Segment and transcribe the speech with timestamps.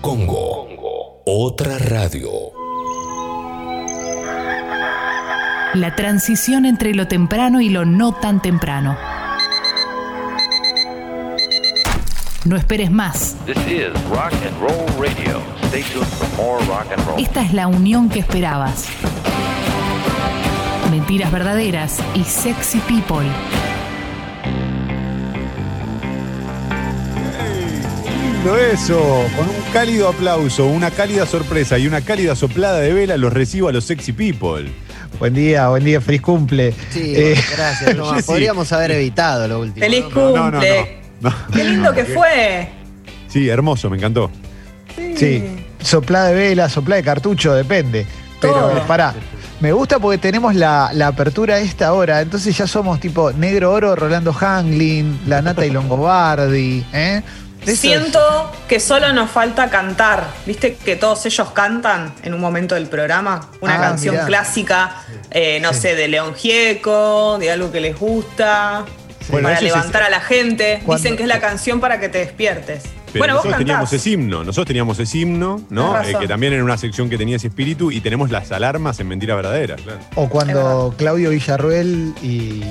[0.00, 0.68] Congo.
[1.26, 2.30] Otra radio.
[5.74, 8.96] La transición entre lo temprano y lo no tan temprano.
[12.44, 13.36] No esperes más.
[13.44, 15.42] This is Rock and Roll Radio.
[15.66, 17.20] Stay tuned for more rock and roll.
[17.20, 18.86] Esta es la unión que esperabas.
[20.92, 23.26] Mentiras verdaderas y sexy people.
[28.38, 29.24] Lindo eso.
[29.36, 33.68] Con un cálido aplauso, una cálida sorpresa y una cálida soplada de vela los recibo
[33.68, 34.70] a los sexy people.
[35.18, 36.72] Buen día, buen día, feliz cumple.
[36.90, 37.96] Sí, Eh, gracias.
[37.96, 38.24] Tomás.
[38.26, 39.84] Podríamos haber evitado lo último.
[39.84, 40.10] Feliz ¿no?
[40.10, 40.40] cumple.
[40.40, 41.34] No, no, no, no.
[41.52, 42.68] Qué lindo que fue.
[43.28, 44.30] Sí, hermoso, me encantó.
[45.16, 45.44] sí,
[45.82, 48.06] soplada de vela, soplada de cartucho, depende.
[48.40, 48.86] Pero Todo.
[48.86, 49.14] pará,
[49.60, 53.72] me gusta porque tenemos la, la apertura a esta hora, entonces ya somos tipo Negro
[53.72, 57.20] Oro, Rolando Hanglin, La Nata y Longobardi, ¿eh?
[57.66, 60.24] Siento que solo nos falta cantar.
[60.46, 63.50] ¿Viste que todos ellos cantan en un momento del programa?
[63.60, 64.26] Una Ah, canción mirá.
[64.26, 65.80] clásica, eh, no Sí.
[65.80, 68.84] sé, de León Gieco, de algo que les gusta,
[69.30, 70.80] para es- levantar a la gente.
[70.84, 72.84] Cuando- Dicen que es la canción para que te despiertes.
[73.12, 76.00] Pero bueno, vos nosotros teníamos ese himno, nosotros teníamos ese himno, ¿no?
[76.02, 79.08] Eh, que también era una sección que tenía ese espíritu y tenemos las alarmas en
[79.08, 79.98] Mentiras Verdaderas, claro.
[80.14, 82.62] O cuando Claudio Villarruel y,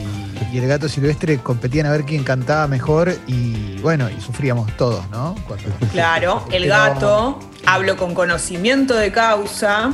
[0.54, 5.10] y el gato silvestre competían a ver quién cantaba mejor y bueno, y sufríamos todos,
[5.10, 5.36] ¿no?
[5.48, 9.94] Cuando- Claro, el gato, hablo con conocimiento de causa,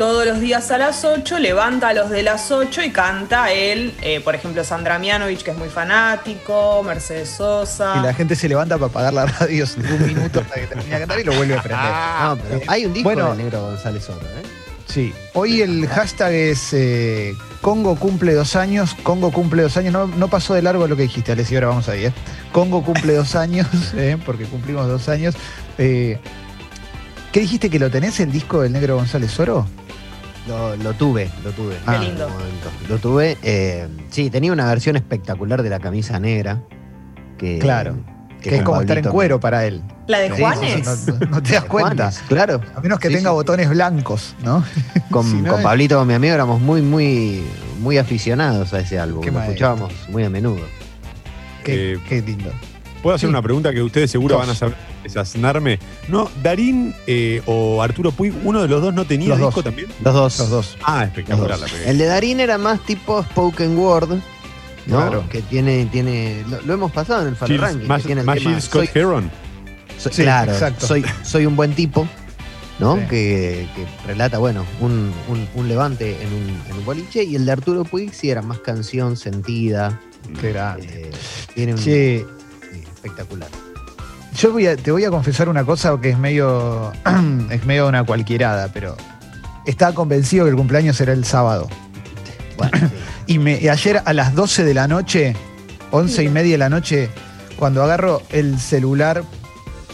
[0.00, 3.94] todos los días a las 8, levanta a los de las 8 y canta él,
[4.00, 7.98] eh, por ejemplo, Sandra Mianovich, que es muy fanático, Mercedes Sosa.
[7.98, 11.00] Y la gente se levanta para apagar la radio un minuto hasta que termina de
[11.00, 11.92] cantar y lo vuelve a prender.
[12.22, 13.30] No, pero hay un disco Bueno.
[13.32, 14.42] de Negro González Oro, ¿eh?
[14.86, 20.06] Sí, hoy el hashtag es eh, Congo cumple dos años, Congo cumple dos años, no,
[20.06, 22.12] no pasó de largo lo que dijiste, Alex, y ahora vamos ahí, ¿eh?
[22.52, 25.34] Congo cumple dos años, eh, porque cumplimos dos años.
[25.76, 26.18] Eh,
[27.32, 29.66] ¿Qué dijiste que lo tenés el disco del negro González Oro?
[30.50, 31.76] Lo, lo tuve, lo tuve.
[31.86, 32.28] Qué en lindo.
[32.88, 33.38] Lo tuve.
[33.42, 36.60] eh, sí, tenía una versión espectacular de la camisa negra.
[37.38, 37.96] Que, Claro,
[38.42, 39.80] Que es como estar en cuero para él.
[40.08, 41.06] La de Sí, Juanes.
[41.06, 42.10] No, no te das cuenta.
[42.10, 42.60] Juanes, claro.
[42.74, 44.64] A menos que Sí, tenga sí, botones blancos, ¿no?
[45.10, 47.42] Con, Si no con es- Pablito, mi amigo, éramos muy, muy,
[47.80, 49.20] muy aficionados a ese álbum.
[49.22, 49.52] Qué Lo maestro.
[49.54, 50.62] escuchábamos muy a menudo.
[51.64, 52.50] Qué, Eh, qué lindo.
[53.02, 53.30] ¿Puedo hacer Sí.
[53.30, 54.46] una pregunta que ustedes seguro Dos.
[54.46, 54.74] van a saber
[56.08, 59.64] ¿No, Darín eh, o Arturo Puig, uno de los dos no tenía Los disco dos.
[59.64, 59.88] también?
[60.04, 60.38] Los dos.
[60.38, 60.78] Los dos.
[60.84, 61.70] Ah, espectacular la dos.
[61.72, 61.90] pegué.
[61.90, 64.10] El de Darín era más tipo spoken word.
[64.86, 64.96] ¿no?
[64.96, 65.24] Claro.
[65.28, 66.42] Que tiene, tiene.
[66.48, 67.80] Lo, lo hemos pasado en el Fan Ranking.
[67.80, 69.30] que más tiene el más tema, Scott soy- Heron.
[69.98, 70.86] soy- Sí, claro, exacto.
[70.86, 72.08] soy, soy un buen tipo,
[72.78, 72.96] ¿no?
[72.96, 73.02] Sí.
[73.10, 77.22] Que, que relata, bueno, un, un- un levante en un, en un boliche.
[77.24, 80.00] Y el de Arturo Puig sí era más canción sentida.
[80.40, 80.86] Qué grande.
[80.88, 81.10] eh,
[81.54, 81.78] tiene un.
[81.78, 82.24] Sí,
[82.94, 83.48] espectacular.
[84.40, 86.92] Yo voy a- te voy a confesar una cosa que es medio,
[87.50, 88.96] es medio una cualquierada, pero
[89.66, 91.68] estaba convencido que el cumpleaños era el sábado.
[92.56, 92.94] Bueno, sí.
[93.34, 95.36] Y, me, y ayer a las 12 de la noche,
[95.90, 97.10] 11 y media de la noche,
[97.58, 99.22] cuando agarro el celular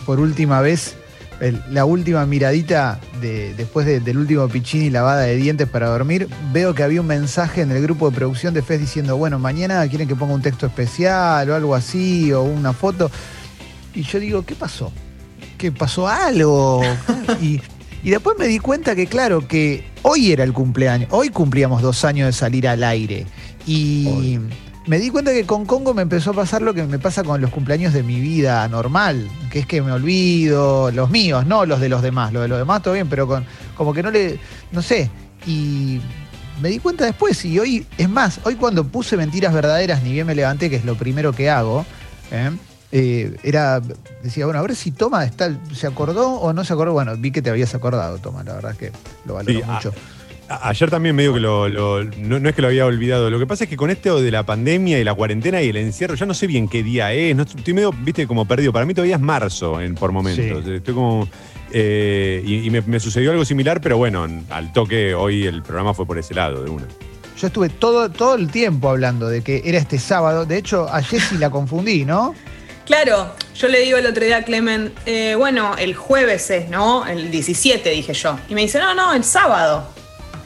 [0.05, 0.95] por última vez,
[1.41, 5.89] el- la última miradita de, después de- del último pichín y lavada de dientes para
[5.89, 9.39] dormir, veo que había un mensaje en el grupo de producción de FES diciendo, bueno,
[9.41, 13.11] mañana quieren que ponga un texto especial o algo así, o una foto.
[13.97, 14.93] Y yo digo, ¿qué pasó?
[15.59, 16.83] ¿Qué pasó algo?
[17.43, 17.61] Y,
[18.05, 22.05] y después me di cuenta que, claro, que hoy era el cumpleaños, hoy cumplíamos dos
[22.05, 23.27] años de salir al aire.
[23.67, 24.39] Y
[24.87, 27.41] me di cuenta que con Congo me empezó a pasar lo que me pasa con
[27.41, 31.81] los cumpleaños de mi vida normal, que es que me olvido, los míos, no los
[31.81, 33.45] de los demás, los de los demás todo bien, pero con,
[33.77, 34.39] como que no le,
[34.71, 35.11] no sé.
[35.47, 36.01] Y
[36.63, 40.27] me di cuenta después, y hoy, es más, hoy cuando puse mentiras verdaderas, ni bien
[40.27, 41.85] me levanté, que es lo primero que hago,
[42.31, 42.51] ¿eh?
[42.93, 43.81] Eh, era,
[44.23, 46.93] decía, bueno, a ver si Toma está, se acordó o no se acordó.
[46.93, 48.93] Bueno, vi que te habías acordado, Toma, la verdad es que
[49.25, 49.93] lo valoro Sí, mucho.
[50.49, 53.29] A- Ayer también medio que lo, lo- no, no es que lo había olvidado.
[53.31, 55.77] Lo que pasa es que con esto de la pandemia y la cuarentena y el
[55.77, 57.35] encierro, ya no sé bien qué día es.
[57.35, 58.73] No, estoy medio, viste, como perdido.
[58.73, 60.65] Para mí todavía es marzo en, por momentos.
[60.67, 61.29] Estoy como.
[61.73, 65.63] eh, y y me, me sucedió algo similar, pero bueno, en- al toque hoy el
[65.65, 66.87] programa fue por ese lado de una.
[67.37, 70.47] Yo estuve todo, todo el tiempo hablando de que era este sábado.
[70.47, 72.35] De hecho, a Jessy la confundí, ¿no?
[72.87, 77.05] Claro, yo le digo el otro día a Clemen, eh, bueno, el jueves es, ¿no?
[77.05, 78.39] El 17, dije yo.
[78.49, 79.89] Y me dice, no, no, el sábado.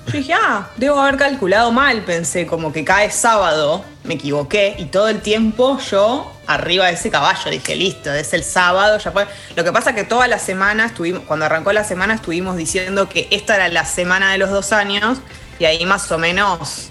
[0.07, 4.87] Yo dije, ah, debo haber calculado mal, pensé, como que cae sábado, me equivoqué, y
[4.87, 9.27] todo el tiempo yo arriba de ese caballo dije, listo, es el sábado, ya fue.
[9.55, 13.29] Lo que pasa que toda la semana estuvimos, cuando arrancó la semana, estuvimos diciendo que
[13.31, 15.19] esta era la semana de los dos años,
[15.59, 16.89] y ahí más o menos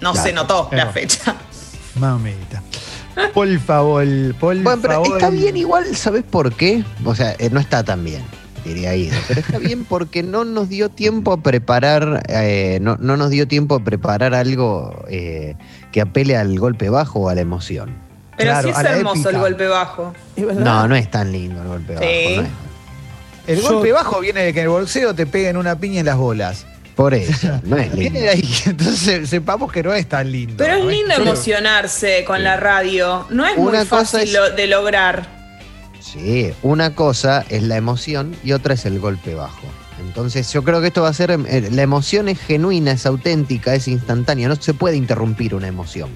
[0.00, 1.34] no Claro, se notó la fecha.
[1.96, 2.62] Mamita.
[3.32, 4.04] Por favor,
[4.38, 5.16] por Bueno, pero favor.
[5.18, 6.84] está bien igual, ¿sabes por qué?
[7.04, 8.22] O sea, eh, no está tan bien.
[8.62, 9.16] sentiría ido.
[9.28, 13.46] Pero está bien porque no nos dio tiempo a preparar, eh, no, no nos dio
[13.46, 15.54] tiempo a preparar algo eh,
[15.92, 17.90] que apele al golpe bajo o a la emoción.
[18.36, 19.30] Pero Claro, sí es a la hermoso épica.
[19.30, 20.12] el golpe bajo.
[20.58, 22.34] No, no es tan lindo el golpe Sí.
[22.36, 22.42] bajo.
[22.42, 22.52] no es.
[23.46, 26.16] El Yo- golpe bajo viene de que el bolseo te peguen una piña en las
[26.16, 26.66] bolas.
[26.96, 28.18] Por eso, no es lindo.
[28.66, 30.54] Entonces sepamos que no es tan lindo.
[30.56, 30.90] Pero es ¿no?
[30.90, 33.26] lindo emocionarse con la radio.
[33.30, 35.36] No es Una muy cosa fácil es- lo- de lograr.
[36.00, 39.66] Sí, una cosa es la emoción y otra es el golpe bajo.
[40.00, 43.74] Entonces yo creo que esto va a ser, eh, la emoción es genuina, es auténtica,
[43.74, 46.10] es instantánea, no se puede interrumpir una emoción.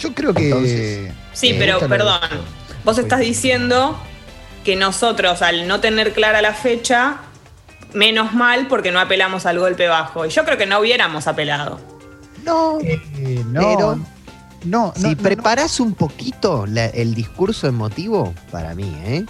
[0.00, 0.46] Yo creo que.
[0.48, 2.20] Entonces, Sí, eh, pero perdón.
[2.84, 3.98] Vos estás diciendo
[4.64, 7.18] que nosotros, al no tener clara la fecha,
[7.94, 10.26] menos mal porque no apelamos al golpe bajo.
[10.26, 11.80] Y yo creo que no hubiéramos apelado.
[12.44, 13.00] No, Eh,
[13.46, 14.06] no, Pero- no,
[14.64, 15.16] no, si no, no.
[15.16, 19.24] preparás un poquito la- el discurso emotivo, para mí, ¿eh?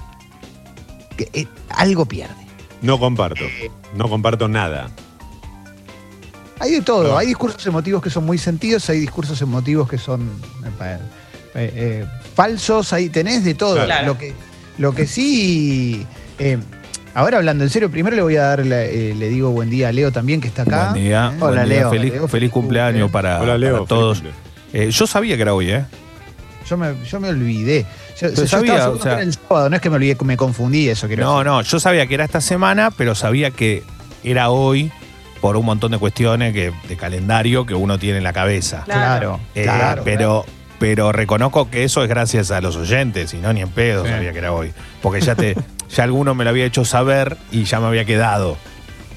[1.16, 2.34] Que, eh, algo pierde.
[2.82, 3.44] No comparto.
[3.94, 4.88] No comparto nada.
[6.60, 7.08] Hay de todo.
[7.12, 7.18] No.
[7.18, 10.22] Hay discursos emotivos que son muy sentidos, hay discursos emotivos que son
[10.80, 10.98] eh,
[11.54, 13.84] eh, eh, falsos, ahí tenés de todo.
[13.84, 14.08] Claro.
[14.08, 14.34] Lo, que,
[14.78, 16.06] lo que sí.
[17.14, 19.88] Ahora hablando en serio, primero le voy a dar, la- eh, le digo buen día
[19.88, 20.90] a Leo también, que está acá.
[20.90, 21.32] Buen día.
[21.40, 21.78] Hola, buen día.
[21.80, 21.90] Leo.
[21.90, 23.72] Feliz, Leo, feliz cumpleaños para, Hola, Leo.
[23.74, 24.22] para todos.
[24.72, 25.84] Eh, yo sabía que era hoy, ¿eh?
[26.68, 27.86] Yo, me, yo me olvidé.
[28.20, 29.96] Yo, yo sabía, estaba seguro o sea- que era el sábado, no es que me
[29.96, 31.06] olvidé, me confundí eso.
[31.06, 33.82] Quiero No, no, yo sabía que era esta semana, pero sabía que
[34.22, 34.90] era hoy
[35.40, 38.82] por un montón de cuestiones que, de calendario que uno tiene en la cabeza.
[38.84, 40.02] Claro, Eh, claro.
[40.04, 40.44] pero,
[40.78, 44.10] pero reconozco que eso es gracias a los oyentes, y no ni en pedo Sí.
[44.10, 44.72] sabía que era hoy.
[45.00, 45.54] Porque ya te,
[45.94, 48.56] ya alguno me lo había hecho saber y ya me había quedado.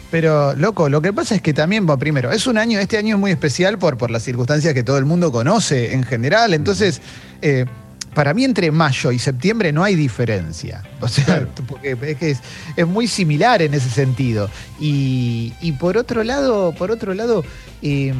[0.10, 3.20] Pero, loco, lo que pasa es que también, primero, es un año, este año es
[3.20, 6.54] muy especial por, por las circunstancias que todo el mundo conoce en general.
[6.54, 7.02] Entonces,
[7.42, 7.66] eh,
[8.14, 10.84] para mí entre mayo y septiembre no hay diferencia.
[11.00, 12.40] O sea, porque es que es,
[12.76, 14.50] es muy similar en ese sentido.
[14.82, 17.46] Y, y por otro lado, por otro lado,
[17.82, 18.14] eh,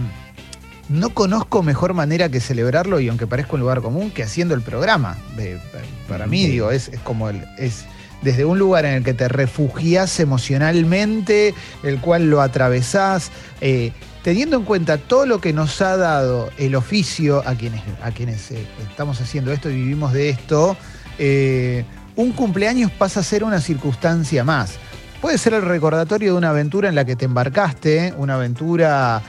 [0.88, 4.62] no conozco mejor manera que celebrarlo, y aunque parezca un lugar común, que haciendo el
[4.62, 5.18] programa.
[5.36, 5.60] De-
[6.08, 7.44] para mí, digo, es, es como el.
[7.58, 7.84] Es,
[8.22, 11.54] desde un lugar en el que te refugias emocionalmente,
[11.84, 13.32] el cual lo atravesás,
[13.62, 13.92] eh,
[14.24, 18.52] teniendo en cuenta todo lo que nos ha dado el oficio a quienes, a quienes
[18.52, 20.78] eh, estamos haciendo esto y vivimos de esto,
[21.18, 21.84] eh,
[22.16, 24.74] un cumpleaños pasa a ser una circunstancia más.
[25.22, 29.22] Puede ser el recordatorio de una aventura en la que te embarcaste, una aventura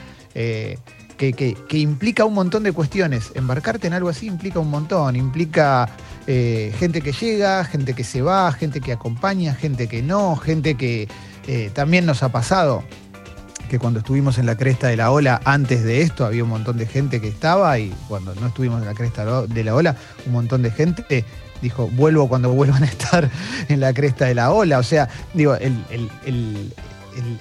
[1.17, 3.31] que, que- que implica un montón de cuestiones.
[3.35, 5.89] Embarcarte en algo así implica un montón, implica
[6.27, 10.75] eh, gente que llega, gente que se va, gente que acompaña, gente que no, gente
[10.75, 11.07] que
[11.47, 12.83] eh, también nos ha pasado
[13.69, 16.77] que cuando estuvimos en la cresta de la ola, antes de esto había un montón
[16.77, 19.95] de gente que estaba y cuando no estuvimos en la cresta de la ola,
[20.27, 21.25] un montón de gente
[21.61, 23.29] dijo, vuelvo cuando vuelvan a estar
[23.69, 24.79] en la cresta de la ola.
[24.79, 26.73] O sea, digo, el, el- el-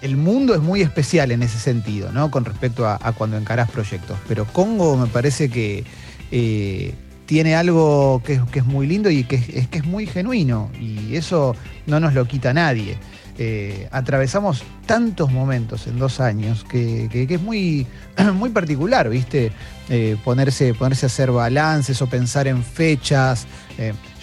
[0.02, 2.30] el- mundo es muy especial en ese sentido, ¿no?
[2.30, 4.16] Con respecto a, cuando encarás proyectos.
[4.28, 5.84] Pero Congo me parece que
[6.30, 6.94] eh,
[7.26, 10.70] tiene algo que, es- muy lindo y que es, que es muy genuino.
[10.80, 11.54] Y eso
[11.86, 12.96] no nos lo quita nadie.
[13.38, 17.86] Eh, atravesamos tantos momentos en dos años que, es muy,
[18.34, 19.50] muy particular, ¿viste?
[19.88, 23.46] Eh, ponerse, ponerse a hacer balances o pensar en fechas.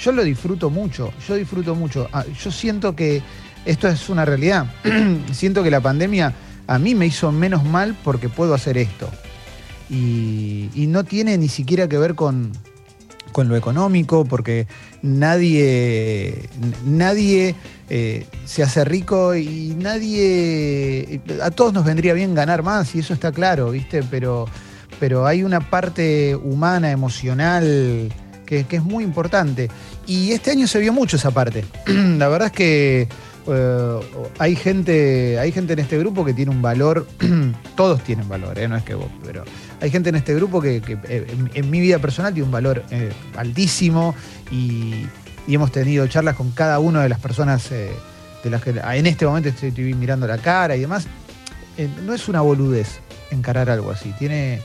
[0.01, 2.07] Yo lo disfruto mucho, yo disfruto mucho.
[2.13, 3.21] Ah, yo siento que
[3.69, 4.65] esto es una realidad.
[5.31, 6.33] siento que la pandemia
[6.65, 9.09] a mí me hizo menos mal porque puedo hacer esto.
[9.89, 12.51] Y, no tiene ni siquiera que ver con,
[13.31, 14.65] con lo económico, porque
[15.03, 16.49] nadie,
[16.83, 17.55] nadie
[17.89, 23.13] eh, se hace rico y nadie, a todos nos vendría bien ganar más y eso
[23.13, 24.01] está claro, ¿viste?
[24.03, 24.47] Pero,
[24.99, 28.11] pero hay una parte humana, emocional,
[28.45, 29.69] que es muy importante.
[30.07, 31.63] Y este año se vio mucho esa parte.
[31.85, 33.07] La verdad es que
[33.47, 33.99] eh,
[34.37, 37.07] hay, gente, hay gente en este grupo que tiene un valor,
[37.75, 38.67] todos tienen valor, ¿eh?
[38.67, 39.43] no es que vos, pero
[39.81, 42.83] hay gente en este grupo que, eh, en, mi vida personal tiene un valor
[43.35, 44.15] altísimo
[44.51, 45.05] y,
[45.47, 49.49] hemos tenido charlas con cada una de las personas de las que en este momento
[49.49, 51.07] estoy, mirando la cara y demás.
[52.05, 52.99] No es una boludez
[53.31, 54.61] encarar algo así, tiene,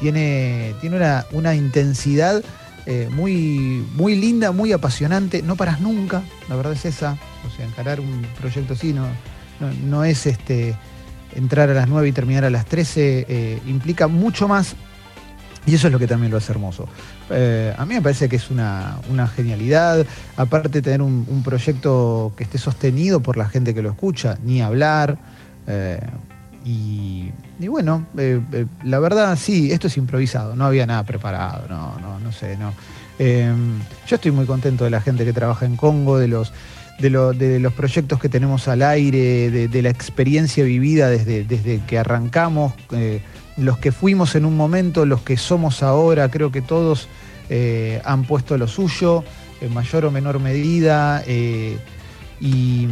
[0.00, 2.42] tiene, tiene una intensidad
[2.90, 7.66] eh, muy, muy linda, muy apasionante, no paras nunca, la verdad es esa, o sea,
[7.66, 9.06] encarar un proyecto así no,
[9.84, 10.74] no, es este
[11.34, 14.74] entrar a las 9 y terminar a las 13, eh, implica mucho más
[15.66, 16.88] y eso es lo que también lo hace hermoso.
[17.28, 20.06] Eh, a mí me parece que es una, una genialidad,
[20.38, 25.18] aparte tener un, proyecto que esté sostenido por la gente que lo escucha, ni hablar.
[26.68, 28.40] Eh, y, bueno, eh,
[28.84, 32.72] la verdad sí, esto es improvisado, no había nada preparado, no, no, no sé, no.
[33.18, 36.52] yo estoy muy contento de la gente que trabaja en Congo, de los,
[37.00, 41.44] de, lo- de los proyectos que tenemos al aire, de, de la experiencia vivida desde,
[41.44, 43.22] desde que arrancamos, eh,
[43.56, 47.08] los que fuimos en un momento, los que somos ahora, creo que todos
[47.50, 49.24] eh, han puesto lo suyo,
[49.60, 51.76] en mayor o menor medida, eh,
[52.40, 52.86] y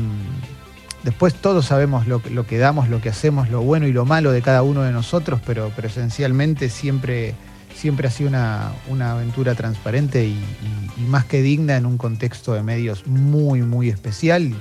[1.07, 4.43] después todos sabemos lo, que- damos, lo que hacemos, lo bueno y lo malo de
[4.43, 7.35] cada uno de nosotros, pero, pero esencialmente siempre,
[7.75, 10.37] siempre ha sido una, una aventura transparente y
[11.09, 14.53] más que digna en un contexto de medios muy, muy especial.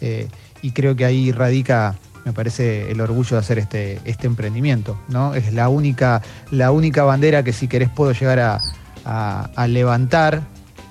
[0.00, 0.28] Eh,
[0.62, 1.94] y creo que ahí radica,
[2.26, 4.98] me parece, el orgullo de hacer este, este emprendimiento.
[5.08, 5.34] ¿no?
[5.34, 8.60] Es la única, la única bandera que si querés puedo llegar a,
[9.06, 10.42] a- a levantar,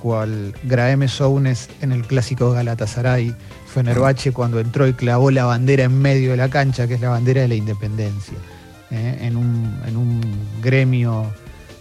[0.01, 3.35] cual Graeme Sounes en el clásico Galatasaray,
[3.75, 7.09] Fenerbahce cuando entró y clavó la bandera en medio de la cancha, que es la
[7.09, 8.37] bandera de la independencia,
[8.89, 9.17] ¿eh?
[9.19, 10.21] en, un, en un
[10.61, 11.25] gremio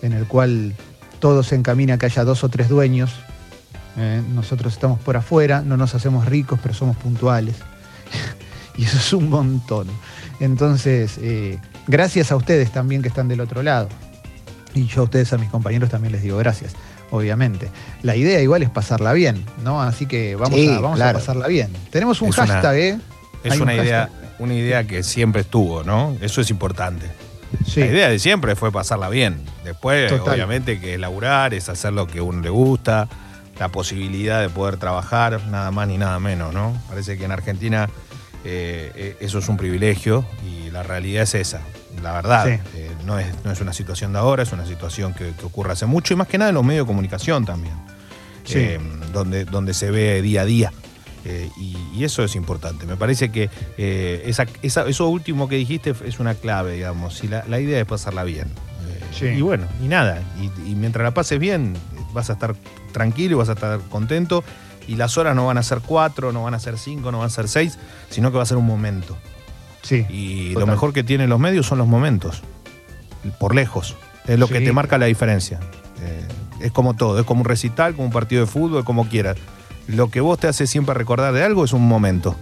[0.03, 0.75] en el cual
[1.21, 3.13] todo se encamina a que haya dos o tres dueños.
[3.97, 4.21] ¿eh?
[4.35, 7.55] Nosotros estamos por afuera, no nos hacemos ricos, pero somos puntuales.
[8.77, 9.87] y eso es un montón.
[10.41, 13.89] Entonces, eh, gracias a ustedes también que están del otro lado.
[14.75, 16.73] Y yo a ustedes, a mis compañeros, también les digo gracias,
[17.11, 17.71] obviamente.
[18.03, 19.81] La idea igual es pasarla bien, ¿no?
[19.83, 21.19] Así que vamos, Sí, a, vamos claro.
[21.19, 21.71] a pasarla bien.
[21.91, 22.99] Tenemos un Es una- hashtag, ¿eh?
[23.45, 24.31] Es un una idea, hashtag.
[24.41, 26.17] una idea que siempre estuvo, ¿no?
[26.21, 27.07] Eso es importante.
[27.67, 27.81] Sí.
[27.81, 29.41] La idea de siempre fue pasarla bien.
[29.65, 30.35] Después, Total.
[30.35, 33.09] obviamente, que es laburar, es hacer lo que a uno le gusta,
[33.61, 36.77] la posibilidad de poder trabajar, nada más ni nada menos, ¿no?
[36.89, 37.89] Parece que en Argentina
[38.45, 41.61] eh, eh, eso es un privilegio y la realidad es esa.
[42.03, 42.79] La verdad, Sí.
[42.79, 45.73] eh, no, es, no es una situación de ahora, es una situación que, que ocurre
[45.73, 47.75] hace mucho y más que nada en los medios de comunicación también,
[48.45, 48.59] Sí.
[48.59, 48.81] eh,
[49.13, 50.73] donde, donde se ve día a día.
[51.27, 52.85] Eh, y, y eso es importante.
[52.85, 57.25] Me parece que eh, esa, esa- eso último que dijiste es una clave, digamos.
[57.25, 58.49] Y la, la idea es pasarla bien.
[59.19, 59.27] Sí.
[59.27, 60.21] Y bueno, y nada.
[60.39, 61.75] Y, y mientras la pases bien,
[62.13, 62.55] vas a estar
[62.93, 64.45] tranquilo y vas a estar contento.
[64.87, 67.29] Y las horas no van a ser cuatro, no van a ser cinco, no van
[67.29, 67.79] a ser seis,
[68.11, 69.17] sino que va a ser un momento.
[69.81, 70.05] Sí.
[70.11, 70.67] Y Total.
[70.69, 72.43] lo mejor que tienen los medios son los momentos.
[73.39, 73.97] Por lejos.
[74.27, 75.61] Es lo que te marca la diferencia.
[76.03, 76.27] Eh,
[76.61, 79.37] es como todo, es como un recital, como un partido de fútbol, como quieras.
[79.87, 82.37] Lo que vos te hace siempre recordar de algo es un momento.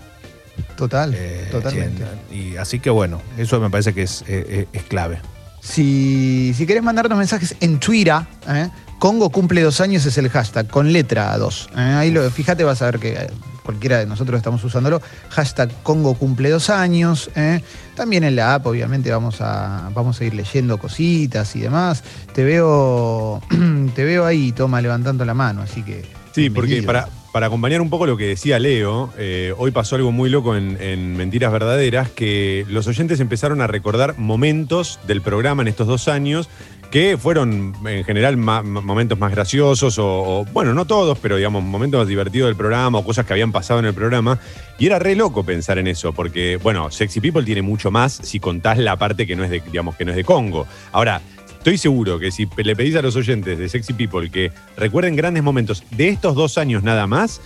[0.76, 2.04] Total, Eh, totalmente.
[2.30, 5.18] Y así que bueno, eso me parece que es, eh, es clave.
[5.60, 8.16] Si, si querés mandarnos mensajes en Twitter,
[8.48, 8.68] ¿eh?
[8.98, 11.70] Congo cumple dos años es el hashtag, con letra 2.
[11.74, 13.30] Ahí lo, fíjate, vas a ver que
[13.62, 15.00] cualquiera de nosotros estamos usándolo.
[15.30, 17.30] Hashtag Congo cumple dos años.
[17.34, 17.62] ¿eh?
[17.94, 22.02] También en la app, obviamente, vamos a, vamos a ir leyendo cositas y demás.
[22.34, 23.40] Te veo,
[23.94, 26.21] te veo ahí, toma, levantando la mano, así que.
[26.32, 30.12] Sí, porque para, para acompañar un poco lo que decía Leo, eh, hoy pasó algo
[30.12, 35.62] muy loco en, en Mentiras Verdaderas, que los oyentes empezaron a recordar momentos del programa
[35.62, 36.48] en estos dos años
[36.90, 40.06] que fueron en general ma- momentos más graciosos o,
[40.40, 43.50] o, bueno, no todos, pero digamos momentos más divertidos del programa o cosas que habían
[43.50, 44.38] pasado en el programa.
[44.78, 48.40] Y era re loco pensar en eso, porque bueno, Sexy People tiene mucho más si
[48.40, 50.66] contás la parte que no es de, digamos, que no es de Congo.
[50.92, 51.22] Ahora,
[51.62, 55.44] Estoy seguro que si le pedís a los oyentes de Sexy People que recuerden grandes
[55.44, 57.40] momentos de estos dos años nada más,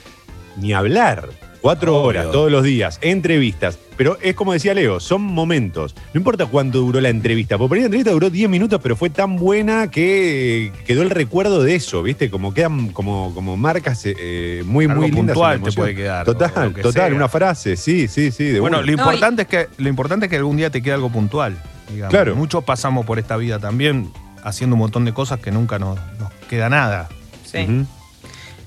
[0.56, 1.28] ni hablar.
[1.61, 2.06] Cuatro Obvio.
[2.08, 3.78] horas todos los días, entrevistas.
[3.99, 5.94] Pero es como decía Leo, son momentos.
[6.14, 7.58] No importa cuánto duró la entrevista.
[7.58, 11.11] Porque por ahí la entrevista duró 10 minutos, pero fue tan buena que quedó el
[11.11, 12.30] recuerdo de eso, ¿viste?
[12.30, 15.35] Como quedan como, como marcas eh, muy, Algo muy lindas.
[15.35, 17.14] puntual te puede quedar, Total, total, sea.
[17.14, 18.44] una frase, sí, sí, sí.
[18.44, 20.94] De bueno, lo No, importante, es que, lo importante es que algún día te quede
[20.94, 21.54] algo puntual.
[21.88, 22.11] Digamos.
[22.11, 22.35] Claro.
[22.37, 24.12] Muchos pasamos por esta vida también
[24.43, 27.09] haciendo un montón de cosas que nunca nos, nos queda nada.
[27.45, 27.66] Sí.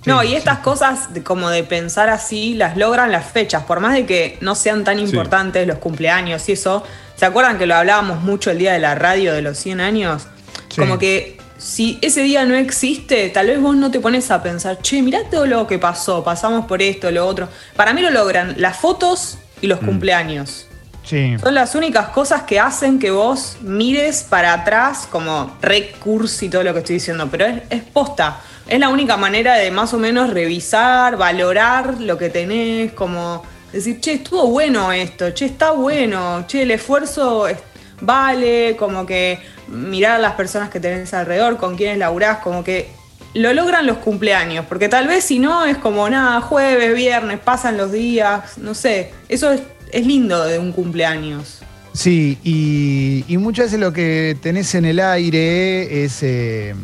[0.05, 3.93] No, y estas cosas de- como de pensar así las logran las fechas, por más
[3.93, 6.83] de que no sean tan importantes los cumpleaños y eso.
[7.15, 10.27] ¿Se acuerdan que lo hablábamos mucho el día de la radio de los 100 años?
[10.69, 10.79] Sí.
[10.79, 14.79] Como que si ese día no existe, tal vez vos no te pones a pensar,
[14.81, 17.49] che, mirá todo lo que pasó, pasamos por esto, lo otro.
[17.75, 20.67] Para mí lo logran las fotos y los cumpleaños.
[21.39, 26.63] Son las únicas cosas que hacen que vos mires para atrás como recurso y todo
[26.63, 28.39] lo que estoy diciendo, pero es, es posta.
[28.67, 33.99] Es la única manera de más o menos revisar, valorar lo que tenés, como decir,
[33.99, 37.57] che, estuvo bueno esto, che, está bueno, che, el esfuerzo es-
[38.01, 42.89] vale, como que mirar a las personas que tenés alrededor, con quienes laburás, como que
[43.33, 47.77] lo logran los cumpleaños, porque tal vez si no es como nada, jueves, viernes, pasan
[47.77, 51.59] los días, no sé, eso es, es lindo de un cumpleaños.
[51.93, 56.75] Sí, y, y muchas veces lo que tenés en el aire es, eh,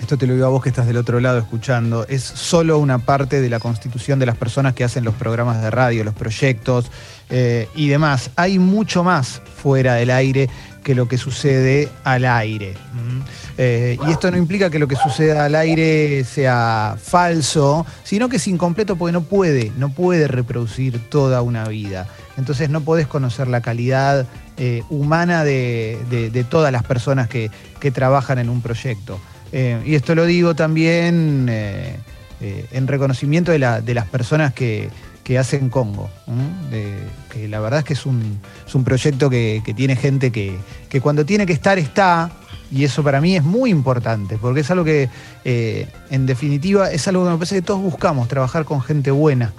[0.00, 2.98] esto te lo digo a vos que estás del otro lado escuchando, es solo una
[2.98, 6.86] parte de la constitución de las personas que hacen los programas de radio, los proyectos
[7.28, 8.30] eh, y demás.
[8.36, 10.48] Hay mucho más fuera del aire
[10.86, 12.74] que lo que sucede al aire.
[13.58, 18.36] Eh, y esto no implica que lo que suceda al aire sea falso, sino que
[18.36, 22.06] es incompleto porque no puede, no puede reproducir toda una vida.
[22.36, 24.26] Entonces no podés conocer la calidad
[24.58, 27.50] eh, humana de, de- todas las personas que,
[27.80, 29.18] que trabajan en un proyecto.
[29.50, 34.88] Eh, y esto lo digo también en reconocimiento de, la- de las personas que,
[35.26, 36.08] que hacen Congo.
[36.70, 37.02] De-
[37.32, 40.56] que la verdad es que es un, es un proyecto que, tiene gente que,
[40.88, 42.30] que cuando tiene que estar, está.
[42.70, 45.08] Y eso para mí es muy importante, porque es algo que,
[45.44, 49.52] eh, en definitiva, es algo que me parece que todos buscamos, trabajar con gente buena,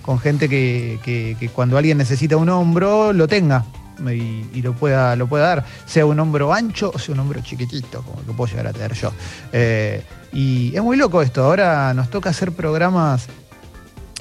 [0.00, 3.66] con gente que, que- que cuando alguien necesita un hombro, lo tenga
[4.06, 7.40] y, y lo, pueda, lo pueda dar, sea un hombro ancho o sea un hombro
[7.42, 9.12] chiquitito, como el que puedo llegar a tener yo.
[9.52, 10.02] Eh,
[10.32, 13.26] y es muy loco esto, ahora nos toca hacer programas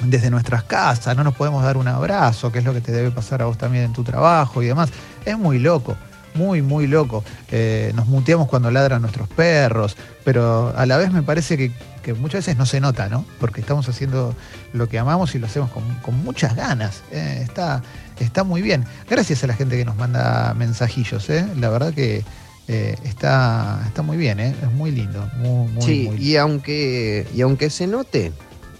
[0.03, 3.11] desde nuestras casas, no nos podemos dar un abrazo, que es lo que te debe
[3.11, 4.89] pasar a vos también en tu trabajo y demás.
[5.25, 5.95] Es muy loco,
[6.35, 7.23] muy, muy loco.
[7.49, 11.71] Eh, nos muteamos cuando ladran nuestros perros, pero a la vez me parece que,
[12.03, 13.25] que muchas veces no se nota, ¿no?
[13.39, 14.35] Porque estamos haciendo
[14.73, 17.01] lo que amamos y lo hacemos con, con muchas ganas.
[17.11, 17.81] Eh, está,
[18.19, 18.85] está muy bien.
[19.09, 21.47] Gracias a la gente que nos manda mensajillos, ¿eh?
[21.57, 22.23] La verdad que
[22.67, 24.55] eh, está, está muy bien, ¿eh?
[24.61, 25.27] Es muy lindo.
[25.37, 28.31] Muy, muy, sí, muy y aunque, y aunque se note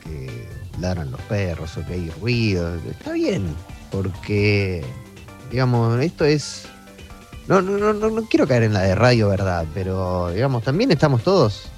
[0.04, 3.56] que ladran los perros o que hay ruido, está bien,
[3.92, 4.84] porque,
[5.52, 6.64] digamos, esto es...
[7.48, 9.66] No, no, no, no, no quiero caer en la de radio, ¿verdad?
[9.74, 11.70] Pero, digamos, también estamos todos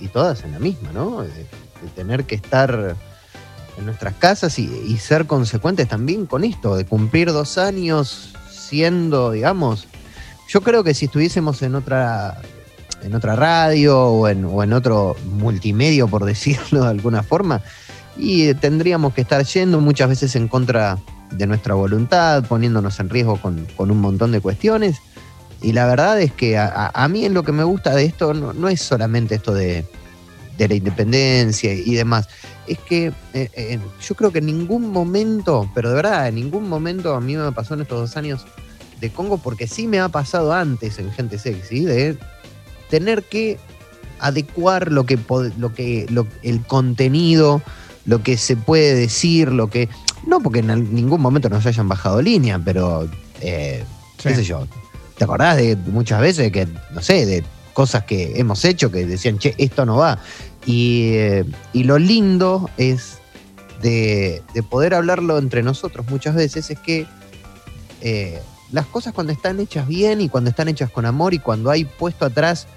[0.00, 1.22] y, todas en la misma, ¿no?
[1.22, 1.46] De,
[1.94, 2.96] tener que estar
[3.78, 9.30] en nuestras casas y, y ser consecuentes también con esto, de cumplir dos años siendo,
[9.30, 9.86] digamos,
[10.48, 12.40] yo creo que si estuviésemos en otra
[13.02, 17.62] en otra radio o en, o en otro multimedio, por decirlo de alguna forma,
[18.18, 20.98] y tendríamos que estar yendo muchas veces en contra
[21.30, 24.98] de nuestra voluntad, poniéndonos en riesgo con, con un montón de cuestiones.
[25.62, 28.52] Y la verdad es que a, mí en lo que me gusta de esto no,
[28.52, 29.84] no es solamente esto de,
[30.56, 32.28] de la independencia y demás.
[32.66, 36.68] Es que eh, eh, yo creo que en ningún momento, pero de verdad, en ningún
[36.68, 38.46] momento a mí me pasó en estos dos años
[39.00, 42.16] de Congo, porque sí me ha pasado antes en Gente Sexy, de
[42.90, 43.58] tener que
[44.18, 45.18] adecuar lo que,
[45.58, 47.62] lo que lo- el contenido,
[48.08, 49.90] lo que se puede decir, lo que.
[50.26, 53.06] No porque en ningún momento nos hayan bajado línea, pero
[53.42, 53.84] eh,
[54.16, 54.66] qué sé yo.
[55.18, 57.44] ¿Te acordás de muchas veces que, no sé, de
[57.74, 60.18] cosas que hemos hecho que decían, che, esto no va?
[60.64, 61.44] Y, eh,
[61.74, 63.18] y lo lindo es
[63.82, 67.06] de, de poder hablarlo entre nosotros muchas veces, es que
[68.00, 68.40] eh,
[68.72, 71.84] las cosas cuando están hechas bien y cuando están hechas con amor y cuando hay
[71.84, 72.68] puesto atrás,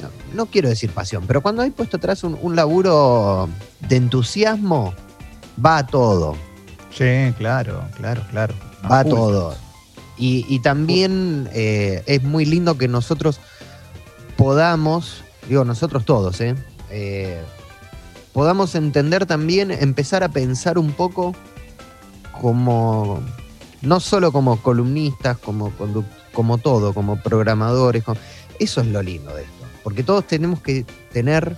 [0.00, 3.48] no, no quiero decir pasión, pero cuando hay puesto atrás un, un laburo
[3.88, 4.94] de entusiasmo,
[5.64, 6.36] va a todo,
[6.92, 8.54] Sí, claro, claro, claro.
[8.90, 9.54] va a todo.
[10.18, 13.38] Y, y también eh, es muy lindo que nosotros
[14.36, 16.54] podamos, digo nosotros todos, ¿eh?
[16.90, 17.40] Eh,
[18.32, 21.34] podamos entender también, empezar a pensar un poco
[22.40, 23.20] como,
[23.82, 25.72] no solo como columnistas, como,
[26.32, 28.02] como todo, como programadores.
[28.04, 28.18] como-
[28.58, 29.59] eso es lo lindo de esto,
[29.90, 31.56] porque todos tenemos que tener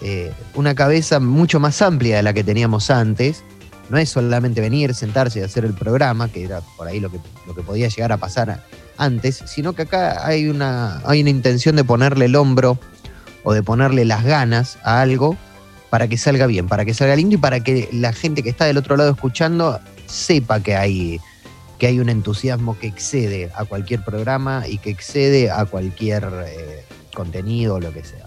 [0.00, 3.42] eh, una cabeza mucho más amplia de la que teníamos antes.
[3.90, 7.18] No es solamente venir, sentarse y hacer el programa, que era por ahí lo que,
[7.48, 8.62] lo que podía llegar a pasar
[8.96, 12.78] antes, sino que acá hay una, hay una intención de ponerle el hombro
[13.42, 15.36] o de ponerle las ganas a algo
[15.90, 18.66] para que salga bien, para que salga lindo y para que la gente que está
[18.66, 21.20] del otro lado escuchando sepa que hay,
[21.80, 26.84] que hay un entusiasmo que excede a cualquier programa y que excede a cualquier eh,
[27.14, 28.24] contenido o lo que sea.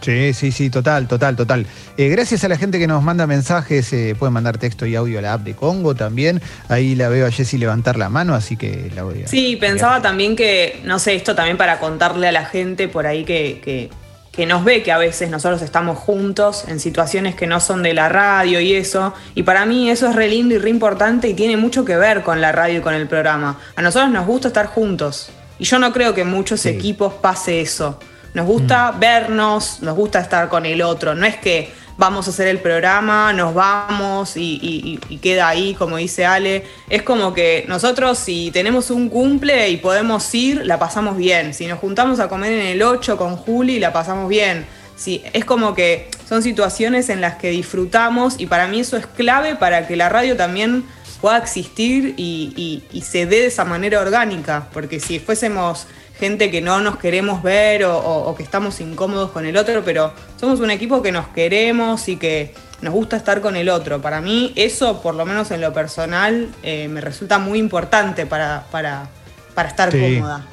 [0.00, 1.66] Sí, sí, sí, total, total, total.
[1.96, 5.18] Eh, gracias a la gente que nos manda mensajes, eh, pueden mandar texto y audio
[5.18, 6.42] a la app de Congo también.
[6.68, 9.28] Ahí la veo a Jessy levantar la mano, así que la voy a.
[9.28, 13.24] Sí, pensaba también que, no sé, esto también para contarle a la gente por ahí
[13.24, 13.88] que, que,
[14.30, 17.94] que nos ve que a veces nosotros estamos juntos en situaciones que no son de
[17.94, 19.14] la radio y eso.
[19.34, 22.22] Y para mí eso es re lindo y re importante y tiene mucho que ver
[22.22, 23.58] con la radio y con el programa.
[23.74, 25.30] A nosotros nos gusta estar juntos.
[25.58, 26.68] Y yo no creo que en muchos Sí.
[26.68, 27.98] equipos pase eso.
[28.34, 31.14] Nos gusta vernos, nos gusta estar con el otro.
[31.14, 35.46] No es que vamos a hacer el programa, nos vamos y, y- y- y queda
[35.48, 36.64] ahí, como dice Ale.
[36.90, 41.54] Es como que nosotros si tenemos un cumple y podemos ir, la pasamos bien.
[41.54, 44.66] Si nos juntamos a comer en el 8 con Juli, la pasamos bien.
[44.96, 49.06] Sí, es como que son situaciones en las que disfrutamos y para mí eso es
[49.06, 50.84] clave para que la radio también
[51.20, 55.86] pueda existir y, y- y se dé de esa manera orgánica, porque si fuésemos
[56.18, 59.82] gente que no nos queremos ver o, o- o que estamos incómodos con el otro,
[59.84, 64.00] pero somos un equipo que nos queremos y que nos gusta estar con el otro.
[64.00, 68.64] Para mí eso, por lo menos en lo personal, eh, me resulta muy importante para,
[68.70, 69.08] para,
[69.54, 69.98] para estar Sí.
[70.00, 70.46] cómoda.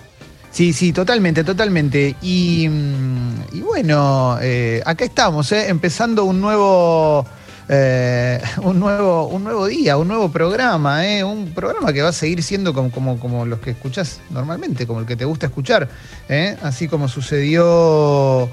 [0.52, 2.15] Sí, sí, totalmente, totalmente.
[2.21, 7.26] Y, mm, y bueno, eh, acá estamos, eh, empezando un nuevo,
[7.74, 12.14] eh, un nuevo, un nuevo día, un nuevo programa, eh, un programa que va a
[12.14, 15.88] seguir siendo como, como, como los que escuchás normalmente, como el que te gusta escuchar,
[16.28, 18.50] eh, así como sucedió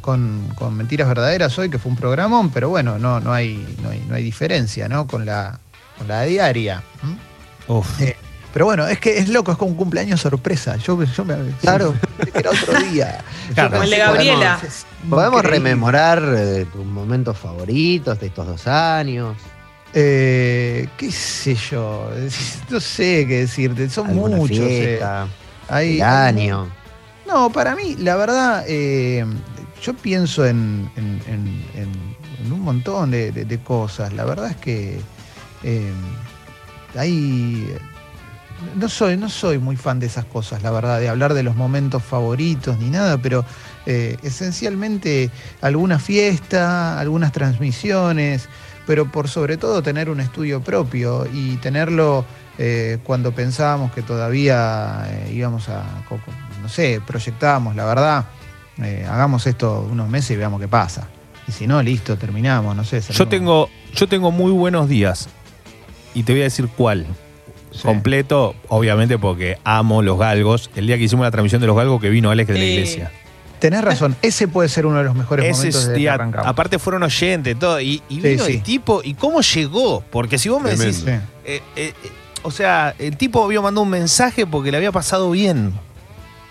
[0.00, 3.90] con, con Mentiras Verdaderas hoy, que fue un programón, pero bueno, no, no, hay, no,
[3.90, 5.06] hay, no hay diferencia, ¿no?
[5.06, 5.60] Con la,
[5.96, 6.82] con la diaria.
[8.52, 10.76] Pero bueno, es que es loco, es como un cumpleaños sorpresa.
[10.76, 11.36] Yo, yo me.
[11.60, 11.94] Claro.
[12.34, 13.18] Era otro día.
[13.54, 13.70] Claro.
[13.70, 14.60] Como el de Gabriela.
[15.08, 19.36] podemos- rememorar eh, tus momentos favoritos de estos dos años.
[19.94, 22.10] Eh, ¿Qué sé yo?
[22.70, 23.88] No sé qué decirte.
[23.90, 24.58] Son alguna muchos.
[24.58, 24.80] eh.
[24.80, 25.26] fiesta,
[25.68, 26.68] Hay- el año.
[27.26, 29.24] No, para mí, la verdad, eh,
[29.82, 34.12] yo pienso en, en- en- en- en un montón de, de- de cosas.
[34.12, 35.00] La verdad es que
[35.62, 35.92] eh,
[36.96, 37.76] hay.
[38.76, 41.56] No soy, no soy muy fan de esas cosas, la verdad, de hablar de los
[41.56, 43.44] momentos favoritos ni nada, pero
[43.86, 48.48] eh, esencialmente alguna fiesta, algunas transmisiones,
[48.86, 52.24] pero por sobre todo tener un estudio propio y tenerlo
[52.58, 55.84] eh, cuando pensábamos que todavía eh, íbamos a,
[56.62, 58.24] no sé, proyectábamos, la verdad,
[59.08, 61.08] hagamos esto unos meses y veamos qué pasa.
[61.46, 63.00] Y si no, listo, terminamos, no sé.
[63.00, 65.28] Yo tengo, yo tengo muy buenos días.
[66.14, 67.06] Y te voy a decir cuál.
[67.72, 67.82] Sí.
[67.82, 70.70] Completo, obviamente porque amo los galgos.
[70.74, 73.12] El día que hicimos la transmisión de los galgos que vino Alex de la iglesia.
[73.60, 77.02] Tenés razón, ese puede ser uno de los mejores Ese momentos que día, aparte fueron
[77.02, 77.80] oyentes, todo.
[77.80, 78.52] Y, y Sí, vino sí.
[78.54, 80.02] el tipo, ¿y cómo llegó?
[80.10, 81.26] Porque si vos me decís, Tremendo.
[81.44, 82.10] Eh, eh, eh,
[82.42, 85.72] o sea, el tipo había mandado un mensaje porque le había pasado bien.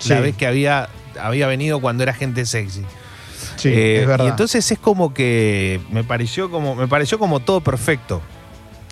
[0.08, 0.88] La vez que había,
[1.19, 2.84] había venido cuando era gente sexy.
[3.58, 4.25] Sí, Eh, es verdad.
[4.25, 8.21] Y entonces es como que me pareció como, me pareció como todo perfecto.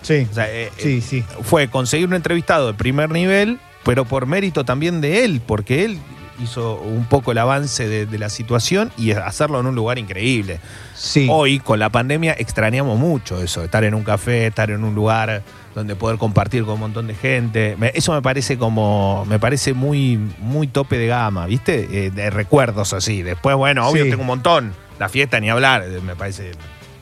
[0.02, 1.24] Sí, O sea, eh, sí, sí.
[1.42, 5.98] fue conseguir un entrevistado de primer nivel, pero por mérito también de él, porque él
[6.42, 10.60] hizo un poco el avance de, de la situación y hacerlo en un lugar increíble.
[10.94, 11.26] sí.
[11.30, 15.42] Hoy, con la pandemia, extrañamos mucho eso, estar en un café, estar en un lugar
[15.74, 17.76] donde poder compartir con un montón de gente.
[17.78, 22.06] Me- Eso me parece como, me parece muy, muy tope de gama, ¿viste?
[22.06, 23.22] Eh, de recuerdos así.
[23.22, 24.10] Después, bueno, obvio Sí.
[24.10, 24.74] tengo un montón.
[25.00, 26.52] La fiesta ni hablar, eh, me parece.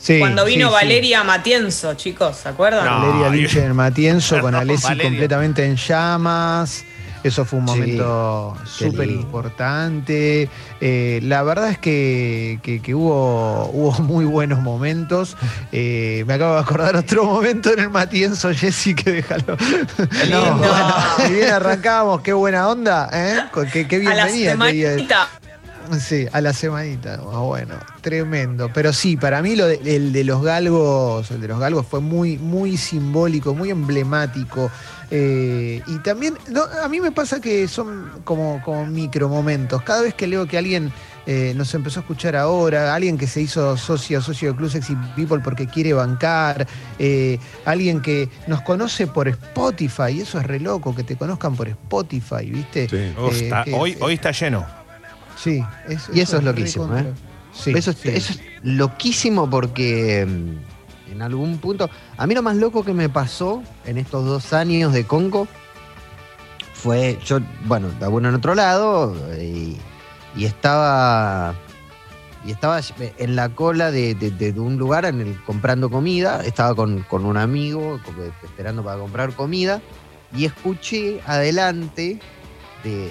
[0.06, 0.84] Sí, Cuando vino sí, sí.
[0.84, 2.84] Valeria Matienzo, chicos, ¿se acuerdan?
[2.84, 3.00] No.
[3.08, 3.40] Valeria Ay.
[3.40, 5.10] Lich en el Matienzo con No, Alessi Valeria.
[5.10, 6.84] completamente en llamas.
[7.24, 10.48] Eso fue un momento súper importante.
[10.80, 15.36] Eh, la verdad es que, que- que hubo, hubo muy buenos momentos.
[15.72, 19.56] Eh, me acabo de acordar otro momento en el Matienzo, Jessy, que déjalo.
[19.56, 20.94] bueno,
[21.26, 23.40] si bien arrancábamos, qué buena onda, ¿eh?
[23.72, 24.28] Qué, qué a la
[26.00, 27.20] Sí, a la semanita.
[27.32, 28.70] Ah, bueno, tremendo.
[28.72, 32.00] Pero sí, para mí lo de- el de los galgos, el de los galgos fue
[32.00, 34.70] muy, muy simbólico, muy emblemático.
[35.10, 39.82] Eh, y también, no, a mí me pasa que son como, como micro momentos.
[39.82, 40.92] Cada vez que leo que alguien
[41.28, 44.96] eh, nos empezó a escuchar ahora, alguien que se hizo socio, socio de Club Sexy
[45.16, 46.66] People porque quiere bancar,
[47.00, 51.56] eh, alguien que nos conoce por Spotify, y eso es re loco, que te conozcan
[51.56, 52.88] por Spotify, ¿viste?
[52.88, 53.12] Sí.
[53.20, 54.64] Uf, Eh, está- que- hoy, hoy está lleno.
[55.36, 55.62] Sí,
[56.12, 57.14] Y eso es loquísimo, contra- ¿eh?
[57.52, 58.08] Sí, eso, es, sí.
[58.10, 61.88] eso es loquísimo porque mm, en algún punto.
[62.16, 65.46] A mí lo más loco que me pasó en estos dos años de Congo
[66.74, 67.18] fue.
[67.24, 69.76] Yo, bueno, estaba en otro lado y,
[70.36, 71.54] y estaba.
[72.44, 72.78] Y estaba
[73.18, 76.42] en la cola de, de- un lugar en el, comprando comida.
[76.44, 77.98] Estaba con, con un amigo
[78.44, 79.80] esperando para comprar comida.
[80.32, 82.20] Y escuché adelante
[82.84, 83.10] de,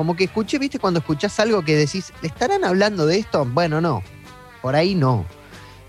[0.00, 0.78] como que escuché, ¿viste?
[0.78, 3.44] Cuando escuchás algo que decís, ¿le estarán hablando de esto?
[3.44, 4.02] Bueno, no.
[4.62, 5.26] Por ahí no.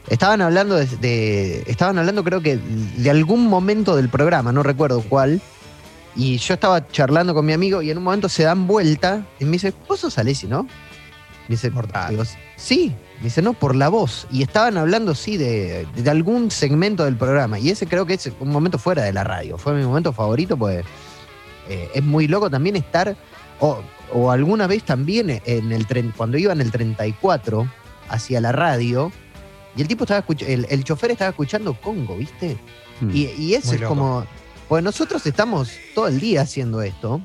[0.10, 5.02] Estaban hablando de, de- estaban hablando creo que de algún momento del programa, no recuerdo
[5.02, 5.40] cuál.
[6.14, 9.46] Y yo estaba charlando con mi amigo y en un momento se dan vuelta y
[9.46, 10.64] me dice, ¿vos sos Alessi, no?
[10.64, 12.10] Me dice, Mortal.
[12.10, 12.24] digo,
[12.58, 12.94] sí.
[13.20, 14.28] Me dice, no, por la voz.
[14.30, 17.60] Y estaban hablando, sí, de, de algún segmento del programa.
[17.60, 19.58] Y ese creo que es un momento fuera de la radio.
[19.58, 20.84] Fue mi momento favorito, pues
[21.70, 23.16] eh, es muy loco también estar,
[24.14, 27.68] o alguna vez también en el tren, cuando iba en el 34
[28.10, 29.12] hacia la radio,
[29.76, 32.58] y el tipo estaba escuchando, el, el chofer estaba escuchando Congo, ¿viste?
[33.00, 33.10] Hmm.
[33.14, 33.96] Y, y eso es loco.
[33.96, 34.26] como,
[34.68, 37.22] pues nosotros estamos todo el día haciendo esto,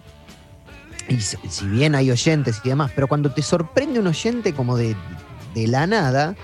[1.09, 4.77] y si, si bien hay oyentes y demás, pero cuando te sorprende un oyente como
[4.77, 4.97] de,
[5.55, 6.35] de la nada,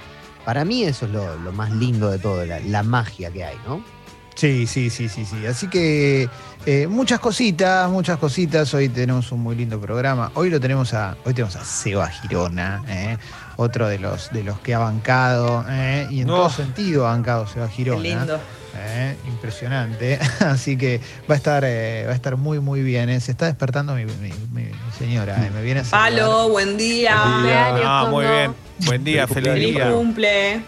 [0.45, 3.57] para mí eso es lo, lo más lindo de todo, la, la magia que hay,
[3.67, 3.85] ¿no?
[4.35, 5.47] Sí, sí, sí, sí, sí.
[5.47, 6.29] Así que
[6.66, 8.73] eh, muchas cositas, muchas cositas.
[8.75, 10.31] Hoy tenemos un muy lindo programa.
[10.35, 13.18] Hoy lo tenemos a, hoy tenemos a Seba Girona, ¿eh?
[13.57, 16.07] Otro de los de los que ha bancado, ¿eh?
[16.11, 16.37] y en No.
[16.37, 18.03] todo sentido ha bancado Seba Qué Girona.
[18.03, 18.41] lindo.
[18.75, 19.17] ¿eh?
[19.27, 20.19] Impresionante.
[20.41, 23.09] Así que va a estar, eh, va a estar muy, muy bien.
[23.11, 23.21] ¿eh?
[23.21, 25.37] Se está despertando mi, mi- mi- mi señora.
[25.47, 25.51] ¿eh?
[25.55, 26.11] Me viene a saludar.
[26.12, 27.15] Palo, buen día.
[27.23, 27.65] Buen día.
[27.67, 28.55] Cumpleaños, Ah, muy bien.
[28.87, 29.93] Buen día, Feliz feliz día.
[29.93, 30.62] cumple.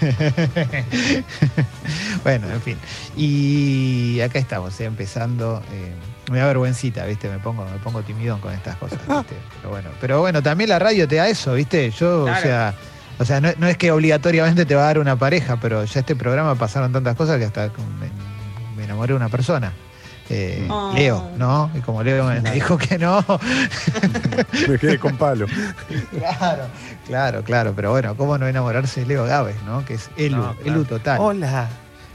[2.24, 2.76] bueno, en fin.
[3.16, 5.62] Y acá estamos, eh, empezando.
[6.30, 7.28] Me da vergüencita, ¿viste?
[7.28, 9.34] Me pongo, me pongo timidón con estas cosas, ¿viste?
[9.60, 11.90] Pero bueno, pero bueno, también la radio te da eso, ¿viste?
[11.90, 12.74] Yo, o sea,
[13.18, 16.00] o sea, no, no es que obligatoriamente te va a dar una pareja, pero ya
[16.00, 17.66] este programa pasaron tantas cosas que hasta
[18.00, 18.08] me,
[18.76, 19.72] me enamoré de una persona.
[20.30, 20.92] Eh, Oh.
[20.94, 21.70] Leo, ¿no?
[21.74, 23.22] Y como Leo me dijo que no,
[24.68, 25.46] Me quedé con palo.
[26.16, 26.64] claro,
[27.06, 29.84] claro, claro, pero bueno, ¿cómo no enamorarse de Leo Gávez, ¿no?
[29.84, 30.70] Que es Elu, No, claro.
[30.70, 31.18] Elu total.
[31.20, 31.68] Hola.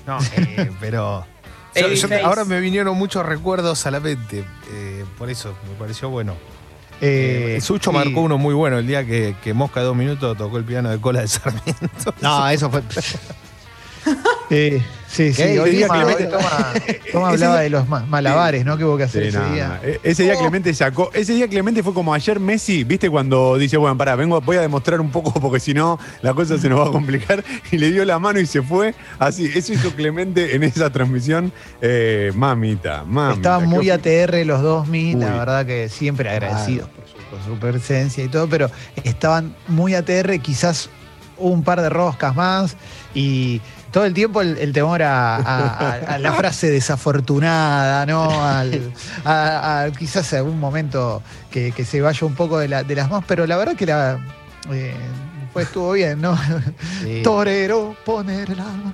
[0.08, 1.24] No, eh, pero.
[1.80, 4.44] Yo- yo- ahora me vinieron muchos recuerdos a la mente.
[4.72, 6.34] eh, por eso me pareció bueno.
[7.02, 7.96] Eh, Eh, Sucho sí.
[7.98, 10.90] marcó uno muy bueno el día que, que Mosca de dos minutos tocó el piano
[10.90, 12.14] de cola de Sarmiento.
[12.22, 12.82] No, eso fue.
[14.52, 16.74] Eh, sí, sí, hoy día Toma, Clemente- Toma-
[17.12, 18.78] Toma hablaba día- de los ma- malabares, ¿no?
[18.78, 19.80] Que hubo que hacer Sí, ese no, día.
[19.84, 19.88] no.
[19.88, 21.12] E- Ese día Clemente sacó.
[21.14, 23.10] Ese día Clemente fue como ayer Messi, ¿viste?
[23.12, 26.58] Cuando dice, bueno, pará, vengo, voy a demostrar un poco porque si no, la cosa
[26.58, 27.44] se nos va a complicar.
[27.72, 28.96] Y le dio la mano y se fue.
[29.20, 31.52] Así, eso hizo Clemente en esa transmisión.
[31.82, 33.36] Eh, mamita, mamita.
[33.36, 37.60] Estaban muy ATR los dos, mi, la verdad que siempre agradecidos por, su, por su
[37.60, 38.72] presencia y todo, pero
[39.04, 40.90] estaban muy ATR, quizás
[41.38, 42.76] un par de roscas más
[43.14, 48.24] y todo el tiempo el, el temor a, a- a- a la frase desafortunada, ¿no?
[48.46, 48.92] Al-
[49.26, 51.22] a, a quizás algún momento
[51.52, 53.86] que, que se vaya un poco de, la- de las más, pero la verdad que
[53.86, 54.20] la...
[54.72, 54.94] eh,
[55.52, 56.38] pues estuvo bien, ¿no?
[57.04, 57.22] Sí.
[57.24, 58.94] Torero, poner el alma.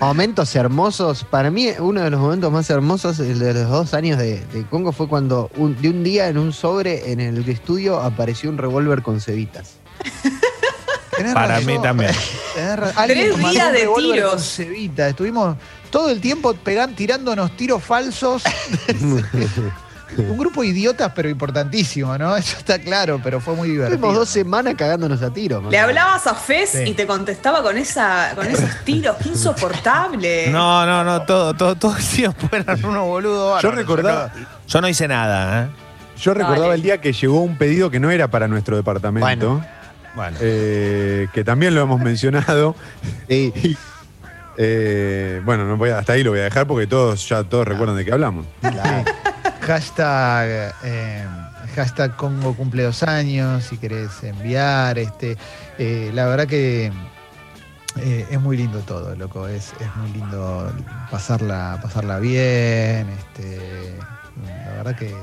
[0.00, 1.24] Momentos hermosos.
[1.24, 4.64] Para mí, uno de los momentos más hermosos el de los dos años de, de
[4.64, 8.56] Congo fue cuando un- de un día en un sobre en el estudio apareció un
[8.58, 9.74] revólver con cebitas.
[11.16, 11.66] Tenés Para razón.
[11.66, 12.10] mí también.
[12.54, 12.94] Tenés razón.
[12.98, 14.42] Alguien Tres días de tiros.
[14.42, 15.08] cebita.
[15.08, 15.56] Estuvimos
[15.90, 18.42] todo el tiempo pegan, tirándonos tiros falsos.
[20.16, 22.36] un grupo de idiotas, pero importantísimo, ¿no?
[22.36, 23.94] Eso está claro, pero fue muy divertido.
[23.96, 25.64] Estuvimos dos semanas cagándonos a tiros.
[25.70, 26.82] Le hablabas a Fez Sí.
[26.90, 30.48] y te contestaba con esa, con esos tiros, qué insoportable.
[30.50, 33.62] No, no, no, todo, todo, todo el tiempo eran unos boludos.
[33.62, 35.68] Yo recordaba- Yo no, yo no hice nada, ¿eh?
[36.20, 36.74] Yo recordaba Dale.
[36.76, 39.26] el día que llegó un pedido que no era para nuestro departamento.
[39.26, 39.66] Bueno.
[40.14, 40.36] Bueno.
[40.40, 42.74] eh, que también lo hemos mencionado.
[43.28, 43.52] Sí.
[43.64, 43.76] Y,
[44.56, 47.66] eh, bueno, no voy a- hasta ahí lo voy a dejar porque todos ya todos
[47.66, 48.46] recuerdan de qué hablamos.
[48.60, 49.04] Claro.
[49.62, 51.24] Hashtag, eh,
[51.74, 54.98] hashtag Congo cumple dos años, si querés enviar.
[54.98, 55.36] Este,
[55.78, 56.92] eh, la verdad que
[57.96, 59.48] eh, es muy lindo todo, loco.
[59.48, 60.70] Es, es muy lindo
[61.10, 63.08] pasarla, pasarla bien.
[63.08, 63.96] Este,
[64.66, 65.14] la verdad que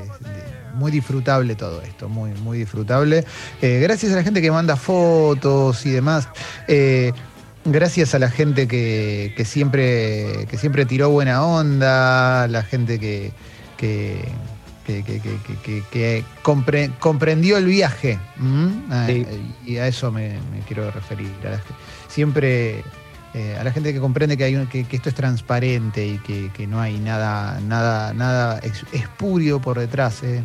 [0.74, 3.26] muy disfrutable todo esto, muy, muy disfrutable.
[3.62, 6.28] Eh, gracias a la gente que manda fotos y demás.
[6.68, 7.12] Eh,
[7.64, 13.34] Gracias a la gente que, que siempre, que siempre tiró buena onda, la gente que,
[13.78, 14.18] que,
[14.88, 18.18] que, que- que- que- que- que compre- comprendió el viaje.
[18.90, 19.28] Ah, Sí.
[19.64, 21.30] Y a eso me, me quiero referir.
[22.08, 22.84] siempre
[23.34, 26.18] eh, a la gente que comprende que, hay un- que, que esto es transparente y
[26.20, 28.60] que, que no hay nada, nada, nada
[28.92, 30.24] espurio por detrás.
[30.24, 30.44] eh.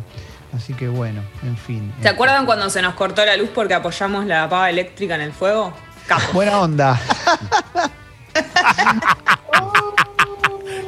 [0.55, 1.91] Así que bueno, en fin.
[2.01, 5.33] ¿Se acuerdan cuando se nos cortó la luz porque apoyamos la pava eléctrica en el
[5.33, 5.73] fuego?
[6.33, 6.99] Buena onda.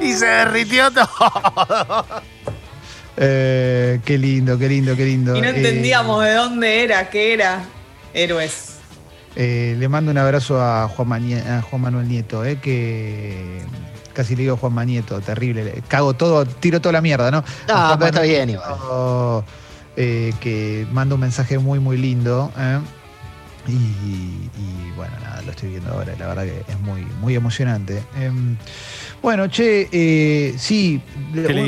[0.02, 2.06] Y se derritió todo.
[3.18, 5.36] Eh, qué lindo, qué lindo, qué lindo.
[5.36, 7.64] Y no Eh, entendíamos de dónde era, qué era.
[8.14, 8.68] Héroes.
[9.36, 13.62] Eh, le mando un abrazo a Juan, Mañe- a Juan Manuel Nieto, eh, que
[14.13, 15.63] casi le digo Juan Manieto, terrible.
[15.63, 17.44] le- Cago todo, tiro toda la mierda, ¿no?
[17.68, 18.70] No, pero está bien igual.
[18.70, 19.46] Nieto,
[19.96, 22.52] eh, que manda un mensaje muy, muy lindo.
[22.58, 22.80] eh,
[23.68, 27.36] y, y, bueno, nada, lo estoy viendo ahora, y la verdad que es muy, muy
[27.36, 28.02] emocionante.
[28.20, 28.56] Em,
[29.22, 31.02] bueno, che, eh, sí,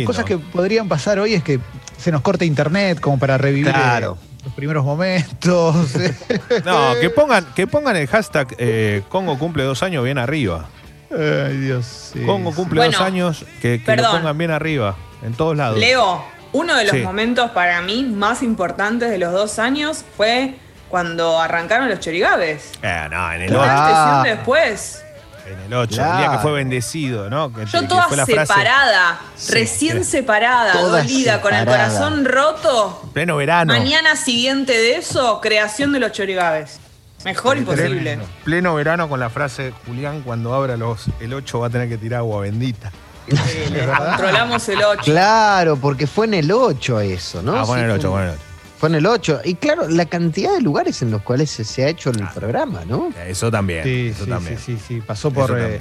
[0.05, 1.59] cosas que podrían pasar hoy es que
[1.97, 4.17] se nos corta internet como para revivir eh, Claro.
[4.43, 5.75] Los primeros momentos.
[6.65, 10.65] No, que pongan, que pongan el hashtag eh, Congo cumple dos años bien arriba.
[11.11, 12.11] Ay, Dios.
[12.13, 12.55] sí, Congo sí.
[12.57, 15.77] cumple Bueno, dos años, que, que lo pongan bien arriba, en todos lados.
[15.79, 16.23] Leo,
[16.53, 17.01] uno de los Sí.
[17.01, 20.55] momentos para mí más importantes de los dos años fue
[20.89, 22.71] cuando arrancaron los chorigabes.
[22.81, 23.63] Eh, no, en el ¿Qué 8.
[23.69, 24.23] antes y un Ah.
[24.25, 25.03] después?
[25.51, 26.39] En el 8, el día que Claro.
[26.41, 27.53] fue bendecido, ¿no?
[27.53, 30.11] Que, Yo que toda fue la frase, separada, Sí, recién sí.
[30.11, 31.87] separada, dolida, con el separada.
[31.89, 33.09] corazón roto.
[33.13, 33.73] pleno verano.
[33.73, 36.79] Mañana siguiente de eso, creación de los chorigabes.
[37.23, 38.17] Mejor imposible.
[38.43, 41.97] Pleno verano con la frase Julián, cuando abra los el 8 va a tener que
[41.97, 42.91] tirar agua bendita.
[43.27, 45.01] Sí, le controlamos el 8.
[45.03, 47.55] Claro, porque fue en el 8 eso, ¿no?
[47.59, 48.41] ah, pon Sí, el 8, fue- pon el 8.
[48.81, 49.41] Fue en el 8.
[49.45, 52.83] Y claro, la cantidad de lugares en los cuales se, se ha hecho el programa,
[52.83, 53.09] ¿no?
[53.27, 53.83] Eso también.
[53.83, 54.57] Sí, eso sí, también.
[54.57, 55.01] sí, sí, sí.
[55.05, 55.55] Pasó por.
[55.55, 55.79] Eh,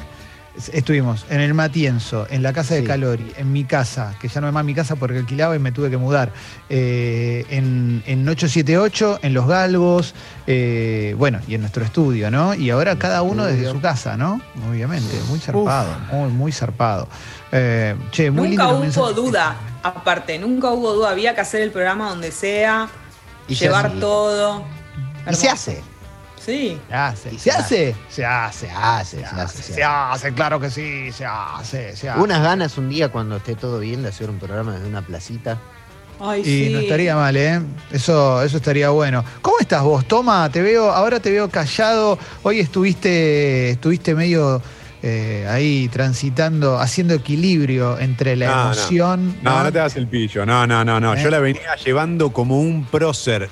[0.75, 2.87] estuvimos en el Matienzo, en la casa de Sí.
[2.87, 5.73] Calori, en mi casa, que ya no es más mi casa porque alquilaba y me
[5.73, 6.31] tuve que mudar.
[6.69, 10.15] eh, en, en 878, en Los Galgos,
[10.47, 12.53] eh, bueno, y en nuestro estudio, ¿no?
[12.55, 14.43] Y ahora cada uno desde su casa, ¿no?
[14.69, 17.09] Obviamente, muy zarpado, muy, muy zarpado.
[17.53, 21.11] Eh, che, muy Nunca lindo hubo duda, aparte, nunca hubo duda.
[21.11, 22.89] Había que hacer el programa donde sea,
[23.49, 23.97] Y llevar hace.
[23.99, 24.65] todo.
[25.31, 25.83] Y se hace.
[26.45, 26.79] Sí.
[26.89, 27.35] Se hace.
[27.35, 27.97] Y ¿Se se hace?
[28.09, 28.67] Se hace.
[28.67, 29.63] Se hace, se hace.
[29.63, 32.21] Se hace, claro que sí, se hace, se hace.
[32.21, 35.59] Unas ganas un día cuando esté todo bien de hacer un programa desde una placita.
[36.23, 36.71] Ay, Y sí.
[36.73, 37.61] no estaría mal, ¿eh?
[37.91, 39.25] Eso, eso estaría bueno.
[39.43, 40.07] ¿Cómo estás vos?
[40.07, 42.19] Toma, te veo, ahora te veo callado.
[42.43, 44.61] Hoy estuviste, estuviste medio
[45.03, 48.63] eh, ahí transitando, haciendo equilibrio entre la No, no.
[48.73, 49.37] emoción.
[49.43, 50.45] No, no te hagas el pillo.
[50.45, 51.15] No, no, no, no.
[51.15, 51.21] ¿Eh?
[51.23, 53.49] Yo la venía llevando como un prócer.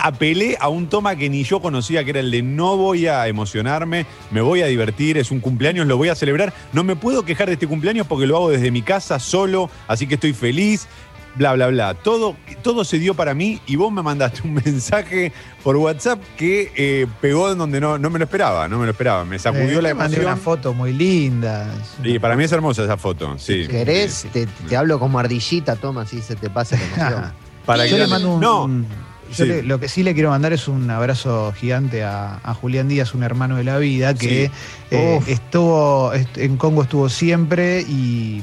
[0.00, 3.26] Apelé a un toma que ni yo conocía, que era el de no voy a
[3.26, 6.52] emocionarme, me voy a divertir, es un cumpleaños, lo voy a celebrar.
[6.72, 10.06] No me puedo quejar de este cumpleaños porque lo hago desde mi casa solo, así
[10.06, 10.86] que estoy feliz.
[11.34, 11.94] Bla, bla, bla.
[11.94, 15.32] Todo, todo se dio para mí y vos me mandaste un mensaje
[15.64, 18.90] por WhatsApp que eh, pegó en donde no, no me lo esperaba, no me lo
[18.92, 19.24] esperaba.
[19.24, 20.32] Me sacudió Eh, la te mandé emoción.
[20.34, 21.68] una foto muy linda.
[22.04, 23.62] Y para mí es hermosa esa foto, sí.
[23.62, 27.32] Si querés, Sí, te, te hablo como ardillita, toma, así se te pasa la emoción.
[27.64, 28.40] Para yo que- le mando un.
[28.40, 28.86] No, un-
[29.34, 32.88] yo le- lo que sí le quiero mandar es un abrazo gigante a, a Julián
[32.88, 34.50] Díaz, un hermano de la vida, que
[34.90, 38.42] eh, estuvo est- en Congo estuvo siempre y,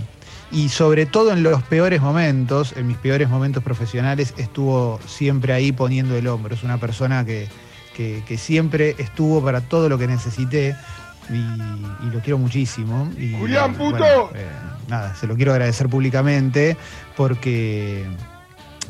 [0.52, 5.72] y sobre todo en los peores momentos, en mis peores momentos profesionales, estuvo siempre ahí
[5.72, 6.56] poniendo el hombro.
[6.56, 7.48] Es una persona que,
[7.96, 10.76] que- que siempre estuvo para todo lo que necesité.
[11.32, 13.08] Y, y lo quiero muchísimo.
[13.16, 14.32] Y, Julián, bueno, puto.
[14.34, 14.48] eh,
[14.88, 16.76] nada, se lo quiero agradecer públicamente
[17.16, 18.04] porque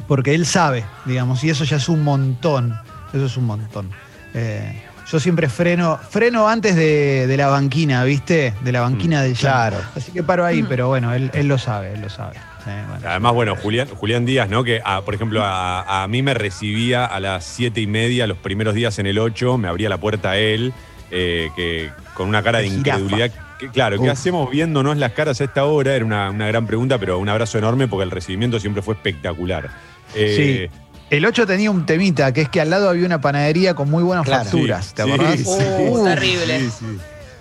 [0.07, 2.73] porque él sabe, digamos, y eso ya es un montón,
[3.13, 3.89] eso es un montón.
[4.33, 8.53] Eh, yo siempre freno, freno antes de, de la banquina, ¿viste?
[8.61, 9.77] De la banquina del claro.
[9.77, 9.99] llanto.
[9.99, 12.37] Así que paro ahí, pero bueno, él, él lo sabe, él lo sabe.
[12.65, 13.07] Bueno.
[13.07, 14.63] Además, bueno, Julián, Julián Díaz, ¿no?
[14.63, 18.37] Que, ah, por ejemplo, a, a mí me recibía a las siete y media, los
[18.37, 20.73] primeros días en el 8, me abría la puerta él,
[21.09, 23.31] eh, que con una cara de incredulidad.
[23.57, 25.95] Que, claro, ¿qué hacemos viéndonos las caras a esta hora?
[25.95, 29.69] Era una, una gran pregunta, pero un abrazo enorme porque el recibimiento siempre fue espectacular.
[30.15, 30.69] Eh,
[31.09, 34.03] El 8 tenía un temita, que es que al lado había una panadería con muy
[34.03, 34.43] buenas Claro.
[34.43, 35.39] facturas, sí, ¿te acordás?
[35.39, 36.59] sí, Uh, terrible.
[36.59, 36.97] sí, sí.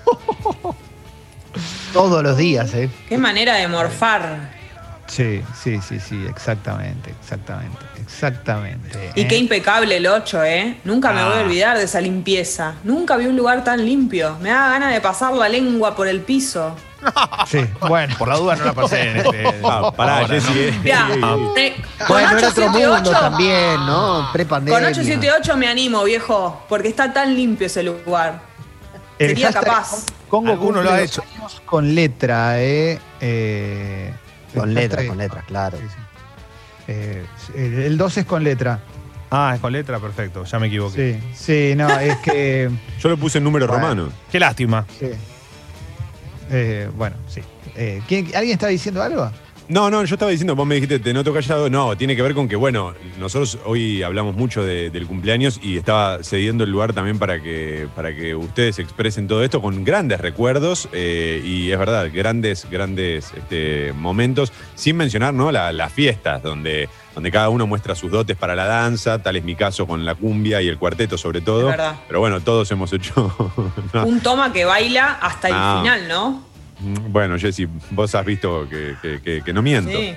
[1.93, 2.89] Todos los días, ¿eh?
[3.09, 4.57] Qué manera de morfar.
[5.07, 9.11] Sí, sí, sí, sí, exactamente, exactamente, exactamente.
[9.15, 9.29] Y ¿eh?
[9.29, 10.77] qué impecable el 8, ¿eh?
[10.85, 11.43] Nunca me voy a Ah.
[11.45, 12.75] olvidar de esa limpieza.
[12.85, 14.37] Nunca vi un lugar tan limpio.
[14.43, 16.77] Me da ganas de pasar la lengua por el piso.
[17.47, 18.15] Sí, bueno.
[18.19, 19.45] Por la duda no la pasé en este.
[19.65, 20.83] Ah, pará, ahora, Jessy, ¿no?
[20.83, 21.21] Mirá, Sí.
[21.61, 24.29] eh, con Bueno, era otro mundo 878 también, ¿no?
[24.33, 24.79] Prepandemia.
[24.79, 28.41] Con 878 me animo, viejo, porque está tan limpio ese lugar.
[29.19, 30.07] El Sería hashtag capaz.
[30.29, 31.23] Congo Alguno lo ha hecho.
[31.65, 32.99] Con letra, ¿eh?
[33.21, 34.13] eh
[34.55, 35.79] Con hashtag- con letras, claro.
[35.79, 35.95] Sí, sí.
[36.89, 38.81] Eh, el, el 2 es con letra.
[39.31, 41.21] Ah, es con letra, perfecto, ya me equivoqué.
[41.35, 42.71] Sí, sí, no, es que.
[42.99, 43.83] Yo lo puse en número Bueno.
[43.83, 44.13] romano.
[44.31, 44.87] Qué lástima.
[44.99, 45.11] sí.
[46.51, 47.41] Eh, bueno, sí.
[47.77, 49.31] Eh, ¿quién- ¿Alguien está diciendo algo?
[49.69, 51.69] No, no, yo estaba diciendo, vos me dijiste, te noto callado.
[51.69, 55.77] No, tiene que ver con que, bueno, nosotros hoy hablamos mucho de- del cumpleaños y
[55.77, 60.23] estaba cediendo el lugar también para que, para que ustedes expresen todo esto con grandes
[60.23, 65.53] recuerdos eh, y es verdad, grandes, grandes este, momentos, sin mencionar ¿no?
[65.53, 69.43] La- las fiestas, donde, donde cada uno muestra sus dotes para la danza, tal es
[69.43, 71.63] mi caso con la cumbia y el cuarteto sobre todo.
[71.63, 71.97] Es verdad.
[72.07, 73.35] Pero bueno, todos hemos hecho...
[73.93, 74.07] ¿no?
[74.07, 76.45] Un toma que baila hasta el final, ¿no?
[77.09, 79.91] Bueno, Jessy, vos has visto que, que- que- que no miento.
[79.91, 80.15] Sí.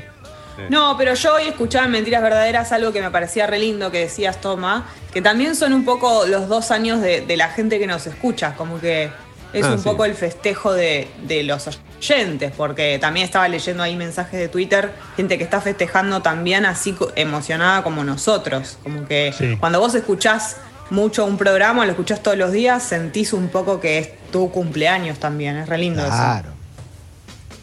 [0.70, 4.02] No, pero yo hoy escuchaba en Mentiras Verdaderas algo que me parecía re lindo que
[4.02, 7.88] decías, Toma, que también son un poco los dos años de, de la gente que
[7.88, 9.10] nos escucha, como que
[9.54, 9.84] es Ah, un sí.
[9.84, 11.68] poco el festejo de, de los
[12.00, 16.96] oyentes, porque también estaba leyendo ahí mensajes de Twitter, gente que está festejando también así
[17.16, 19.58] emocionada como nosotros, como que Sí.
[19.60, 20.58] cuando vos escuchás
[20.90, 25.20] mucho un programa, lo escuchás todos los días, sentís un poco que es tu cumpleaños
[25.20, 26.10] también, es re lindo eso.
[26.12, 26.50] Claro.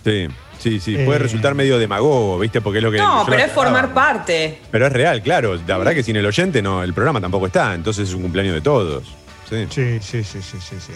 [0.05, 0.97] Sí, sí, sí.
[1.05, 1.23] Puede Eh.
[1.23, 2.61] resultar medio demagogo, ¿viste?
[2.61, 2.99] Porque es lo que.
[2.99, 4.59] No, pero es formar parte.
[4.71, 5.59] Pero es real, claro.
[5.67, 7.75] La verdad que sin el oyente no, el programa tampoco está.
[7.75, 9.05] Entonces es un cumpleaños de todos.
[9.49, 9.67] Sí.
[9.71, 10.77] Sí, sí, sí, sí, sí.
[10.79, 10.93] sí.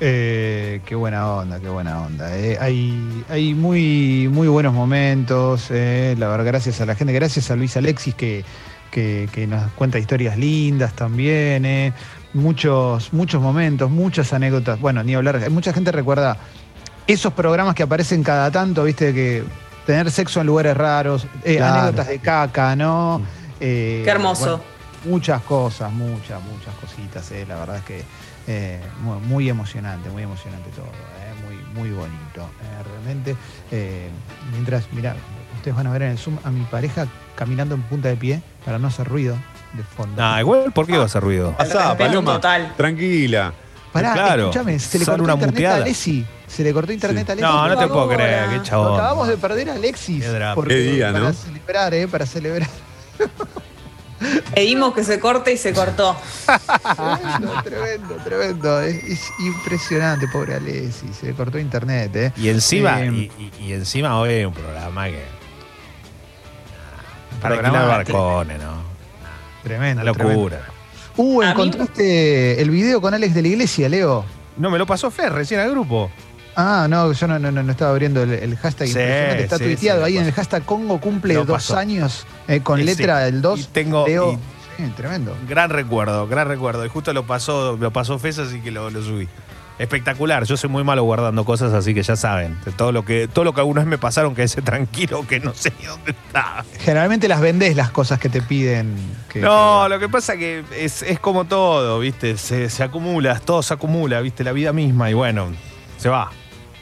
[0.00, 2.36] Eh, qué buena onda, qué buena onda.
[2.36, 2.58] eh.
[2.60, 5.68] Hay, hay muy, muy buenos momentos.
[5.70, 8.44] eh, la verdad, gracias a la gente, gracias a Luis Alexis que,
[8.90, 11.64] que, que nos cuenta historias lindas también.
[11.64, 11.92] eh.
[12.34, 14.78] muchos, muchos momentos, muchas anécdotas.
[14.80, 16.36] Bueno, ni hablar, mucha gente recuerda
[17.06, 19.42] esos programas que aparecen cada tanto, viste, que
[19.86, 21.74] tener sexo en lugares raros, eh, Claro.
[21.80, 23.22] anécdotas de caca, ¿no?
[23.60, 24.58] Eh, Qué hermoso.
[24.58, 28.02] bueno, muchas cosas, muchas, muchas cositas, eh, la verdad es que
[28.48, 31.56] eh, muy, muy emocionante, muy emocionante todo, eh, muy,
[31.88, 33.36] muy bonito, eh, realmente.
[33.70, 34.08] Eh,
[34.52, 35.14] mientras, mira,
[35.56, 38.40] ustedes van a ver en el Zoom a mi pareja caminando en punta de pie
[38.64, 39.36] para no hacer ruido
[39.74, 40.20] de fondo.
[40.20, 41.52] Nah, igual, ¿por qué va a hacer ruido?
[41.56, 42.32] Pasá, respeto Paloma.
[42.34, 42.72] total.
[42.76, 43.52] Tranquila.
[43.92, 45.76] Pará, claro, escúchame, se le cortó una internet muteada.
[45.76, 46.26] a Alessi.
[46.46, 47.48] Se le cortó internet a Alessi.
[47.48, 48.94] No, no te puedo creer, qué Lo chabón.
[48.94, 50.22] acabamos de perder a Alexis.
[50.24, 51.20] Qué porque- Qué día, ¿no?
[51.20, 52.08] Para celebrar, ¿eh?
[52.08, 52.68] Para celebrar.
[54.54, 56.16] Pedimos que se corte y se cortó.
[56.96, 58.80] tremendo, tremendo, tremendo.
[58.80, 61.06] Es, es impresionante, pobre Alessi.
[61.12, 62.32] Se cortó internet, ¿eh?
[62.36, 65.22] Y encima, Eh, y, y- y encima hoy es un programa que.
[67.40, 68.82] Para Programa alquilar balcones, ¿no?
[69.62, 70.02] Tremendo.
[70.02, 70.34] Una tremendo.
[70.42, 70.60] locura.
[71.18, 74.24] Uh, A mí- encontraste el video con Alex de la iglesia, Leo.
[74.56, 76.10] No, me lo pasó Fer recién al grupo.
[76.56, 78.88] Ah, no, yo no, no, no, estaba abriendo el, el hashtag.
[78.88, 79.42] Sí, impresionante.
[79.44, 81.76] Está sí, tuiteado ahí en el hashtag Congo cumple dos pasó.
[81.76, 83.60] años eh, con letra del 2.
[83.60, 84.32] y tengo- Leo.
[84.32, 84.38] y-
[84.76, 85.34] Sí, tremendo.
[85.48, 86.84] Gran recuerdo, gran recuerdo.
[86.84, 89.26] Y justo lo pasó, lo pasó Fez, así que lo, lo subí.
[89.78, 90.44] Espectacular.
[90.44, 92.58] Yo soy muy malo guardando cosas, así que ya saben.
[92.76, 95.54] todo lo que, todo lo que alguna vez me pasaron, que ese tranquilo, que no
[95.54, 96.64] sé dónde está.
[96.80, 98.94] Generalmente las vendés las cosas que te piden.
[99.30, 102.36] que- No, lo que pasa que es, es como todo, ¿viste?
[102.38, 104.44] Se, se acumula, todo se acumula, ¿viste?
[104.44, 105.48] La vida misma y bueno,
[105.98, 106.30] se va.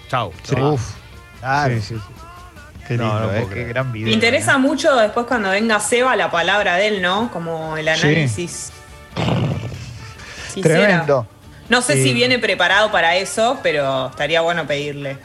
[0.08, 0.32] Chau.
[0.42, 0.54] Sí.
[0.56, 0.80] Uf.
[1.40, 1.74] Claro.
[1.76, 2.12] Sí, sí, sí.
[2.86, 4.08] Qué lindo, no eh, qué gran video.
[4.08, 4.58] Me interesa eh.
[4.58, 7.30] mucho después cuando venga Seba la palabra de él, ¿no?
[7.32, 8.72] Como el análisis.
[10.62, 11.26] Tremendo.
[11.68, 12.04] No sé Sí.
[12.04, 15.16] si viene preparado para eso, pero estaría bueno pedirle.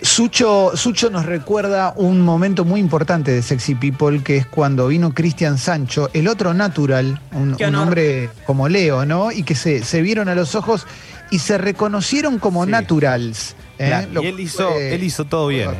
[0.00, 5.14] Sucho, Sucho nos recuerda un momento muy importante de Sexy People, que es cuando vino
[5.14, 9.30] Cristian Sancho, el otro natural, un, un hombre como Leo, ¿no?
[9.30, 10.86] Y que se, se vieron a los ojos
[11.32, 12.70] y se reconocieron como Sí.
[12.70, 13.56] naturals.
[13.78, 13.86] ¿eh?
[13.88, 15.74] Claro, Lo y él hizo, él hizo todo bien, ¿eh?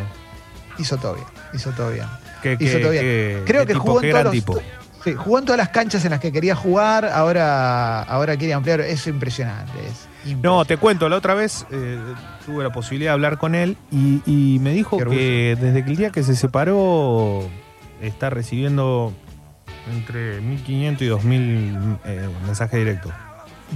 [0.79, 2.07] Hizo todo bien, hizo todo bien.
[2.59, 3.43] Hizo todo bien.
[3.47, 4.63] Creo que tipo, jugó en todos los- tipo.
[5.05, 8.81] Sí, jugó en todas las canchas en las que quería jugar, ahora, ahora quiere ampliar.
[8.81, 9.73] Es impresionante.
[10.25, 11.99] Es No, te cuento, la otra vez eh,
[12.47, 15.97] tuve la posibilidad de hablar con él y, y me dijo que desde que el
[15.97, 17.49] día que se separó
[18.01, 19.13] está recibiendo
[19.93, 23.13] entre 1500 y 2000 eh, mensajes directos.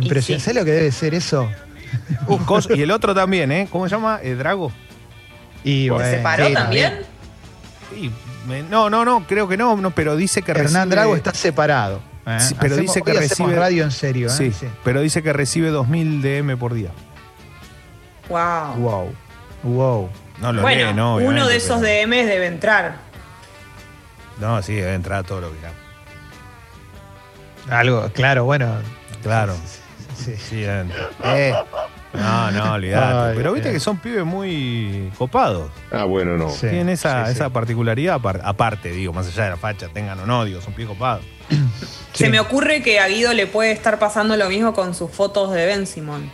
[0.01, 0.41] Impresionante.
[0.41, 0.45] sí.
[0.45, 1.49] ¿Sabes lo que debe ser eso?
[2.47, 3.69] Cos- y el otro también, ¿eh?
[3.71, 4.21] ¿Cómo se llama?
[4.23, 4.73] Eh, Drago.
[5.65, 6.99] Y ¿Se separó sí, también?
[7.93, 8.11] Sí,
[8.47, 11.35] me- no, no, no, creo que no, no pero dice que Hernán recibe- Drago está
[11.35, 12.01] separado.
[12.27, 12.39] ¿eh?
[12.41, 14.29] Sí, pero dice que hoy hacemos recibe- radio en serio.
[14.29, 14.31] ¿eh?
[14.31, 14.53] Sí,
[14.85, 16.91] pero dice que recibe 2000 DM por día.
[18.29, 18.75] Wow.
[18.77, 19.15] Wow.
[19.63, 20.11] Wow.
[20.41, 22.97] No lo Bueno, lee, no, uno obviamente, de esos pero- DMs debe entrar.
[24.41, 25.59] No, sí, debe entrar todo lo que
[27.69, 27.79] da.
[27.79, 28.75] Algo, claro, bueno.
[29.23, 29.55] Claro.
[30.17, 30.35] Sí.
[30.37, 30.65] Sí.
[30.65, 31.55] Eh,
[32.15, 33.31] No, no, olvidate.
[33.31, 33.75] Ay, Pero viste ay.
[33.75, 35.71] que son pibes muy copados.
[35.93, 36.49] Ah, bueno, no.
[36.51, 37.37] Sí, Tienen esa, sí, sí.
[37.39, 40.73] esa particularidad apar- aparte, digo, más allá de la facha, tengan o no, digo, son
[40.73, 41.25] pibes copados.
[42.17, 42.25] Sí.
[42.25, 45.53] Se me ocurre que a Guido le puede estar pasando lo mismo con sus fotos
[45.53, 46.31] de Ben Simón.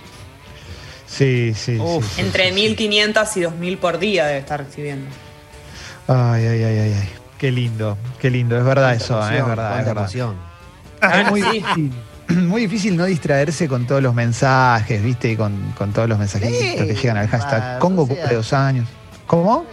[1.07, 2.07] Sí, sí, Uf.
[2.15, 5.11] sí, Entre sí, 1500 y 2000 por día debe estar recibiendo.
[6.07, 7.09] Ay, ay, ay, ay, ay.
[7.37, 8.57] Qué lindo, qué lindo.
[8.57, 9.39] Es verdad eso, ¿eh?
[9.39, 10.03] es verdad, es verdad.
[10.05, 10.37] emoción.
[11.03, 11.51] Es muy Sí.
[11.51, 11.93] difícil.
[12.49, 15.33] Muy difícil no distraerse con todos los mensajes, ¿viste?
[15.33, 17.61] Y con, con todos los mensajitos Sí, que llegan al hashtag.
[17.61, 18.17] par, Congo o sea.
[18.17, 18.89] cumple dos años.
[19.27, 19.65] ¿Cómo?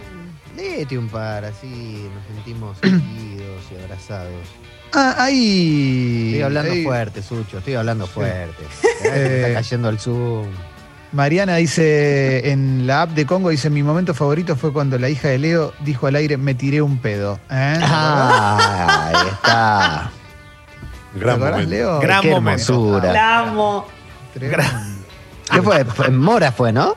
[0.56, 4.32] Léete un par, así nos sentimos seguidos y abrazados.
[4.92, 6.26] Ah, ahí.
[6.28, 6.84] Estoy hablando ahí.
[6.84, 8.62] fuerte, Sucho, estoy hablando fuerte.
[9.04, 10.46] Eh, Está cayendo el Zoom.
[11.12, 15.28] Mariana dice en la app de Congo, dice, mi momento favorito fue cuando la hija
[15.28, 17.40] de Leo dijo al aire, me tiré un pedo.
[17.50, 17.78] ¿Eh?
[17.82, 20.10] Ah, ahí está.
[21.12, 21.70] ¿Te Gran acordás, momento.
[21.70, 22.00] Leo?
[22.00, 22.72] Gran Qué momento.
[22.72, 23.12] hermosura.
[23.12, 23.86] La amo.
[24.34, 24.64] Tremendo.
[25.52, 26.10] ¿Qué fue?
[26.10, 26.94] Mora fue, ¿no?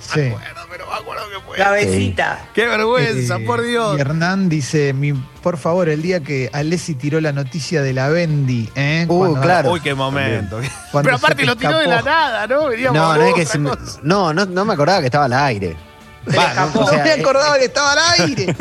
[0.00, 0.30] Sí.
[0.70, 1.56] pero me acuerdo que fue.
[1.56, 2.40] Cabecita.
[2.52, 3.96] ¡Qué vergüenza, Eh, por Dios!
[3.96, 8.10] Y Hernán dice, mi, por favor, el día que Alessi tiró la noticia de la
[8.10, 9.06] Bendy, ¿eh?
[9.08, 9.70] Uh, Cuando- claro.
[9.72, 10.58] Uy, qué momento.
[10.92, 12.10] cuando Pero se aparte te lo tiró de la escapó.
[12.10, 12.66] nada, ¿no?
[12.66, 13.70] Veníamos No, no es que se me-
[14.02, 15.74] no, no, no me acordaba que estaba al aire.
[16.30, 16.80] Se le escapó.
[16.80, 18.44] o sea, No me eh, acordaba que estaba al aire.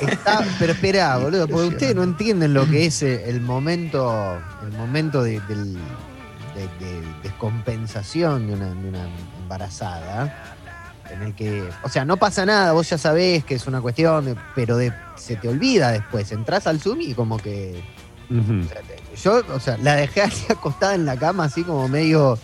[0.00, 4.72] Está- pero espera, boludo, porque ustedes no entienden lo que es eh, el momento, el
[4.76, 9.08] momento de, del- de- de descompensación de una, de una
[9.42, 10.54] embarazada.
[11.10, 14.24] En el que, o sea, no pasa nada, vos ya sabés que es una cuestión,
[14.24, 16.32] de- pero de- se te olvida después.
[16.32, 17.82] Entrás al Zoom y como que.
[18.30, 18.64] Ujú.
[18.64, 21.88] o sea, te- yo, o sea, la dejé así acostada en la cama, así como
[21.88, 22.38] medio.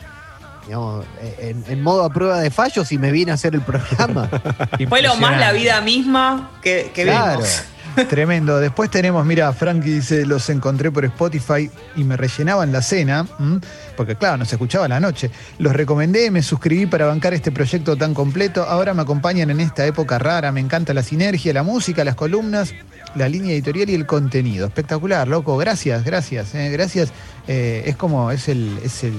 [0.70, 1.04] Digamos,
[1.40, 4.30] en, en modo a prueba de fallos y me vine a hacer el programa.
[4.88, 7.38] Fue lo más la vida misma que, que Claro.
[7.40, 7.64] vimos.
[8.08, 8.60] Tremendo.
[8.60, 13.58] Después tenemos, mira, Frankie dice, los encontré por Spotify y me rellenaban la cena, ¿m?
[13.96, 15.32] porque claro, nos escuchaba la noche.
[15.58, 18.62] Los recomendé, me suscribí para bancar este proyecto tan completo.
[18.62, 20.52] Ahora me acompañan en esta época rara.
[20.52, 22.72] Me encanta la sinergia, la música, las columnas,
[23.16, 24.68] la línea editorial y el contenido.
[24.68, 25.56] Espectacular, loco.
[25.56, 27.10] Gracias, gracias, eh, gracias.
[27.48, 29.14] Eh, es como, es el, es el,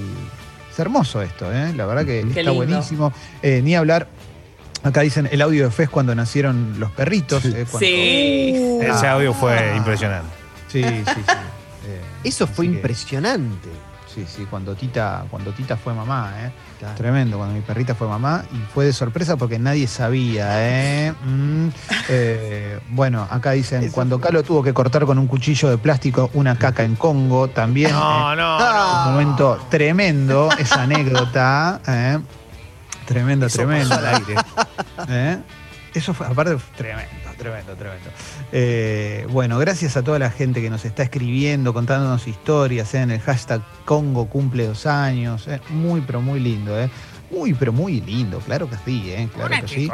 [0.72, 1.72] es hermoso esto, eh.
[1.76, 2.54] La verdad que Qué está lindo.
[2.54, 3.12] buenísimo.
[3.42, 4.08] Eh, ni hablar.
[4.84, 7.44] Acá dicen el audio de Fez cuando nacieron los perritos.
[7.44, 8.78] eh, cuando- Sí.
[8.80, 10.28] Ese audio fue impresionante.
[10.68, 11.22] Sí, sí, sí.
[11.86, 13.68] Eh, Eso fue así que- impresionante.
[14.14, 16.52] Sí, sí, cuando Tita, cuando Tita fue mamá, ¿eh?
[16.78, 16.94] Claro.
[16.96, 21.14] Tremendo, cuando mi perrita fue mamá y fue de sorpresa porque nadie sabía, ¿eh?
[21.24, 21.68] Mm,
[22.10, 24.28] eh, bueno, acá dicen, Eso cuando fue.
[24.28, 27.92] Calo tuvo que cortar con un cuchillo de plástico una caca en Congo, también.
[27.92, 29.04] No, eh, no, Ah.
[29.06, 32.18] un momento tremendo, esa anécdota, ¿eh?
[33.06, 33.94] Tremendo, tremendo.
[33.94, 34.34] al aire.
[35.08, 35.38] ¿Eh?
[35.94, 38.10] Eso fue, aparte, fue tremendo, tremendo, tremendo.
[38.52, 43.02] Eh, bueno, gracias a toda la gente que nos está escribiendo, contándonos historias, ¿eh?
[43.02, 45.48] en el hashtag Congo cumple dos años.
[45.48, 45.60] ¿eh?
[45.70, 46.88] Muy, pero muy lindo, ¿eh?
[47.30, 49.28] Muy, pero muy lindo, claro que sí, ¿eh?
[49.34, 49.90] Claro que sí.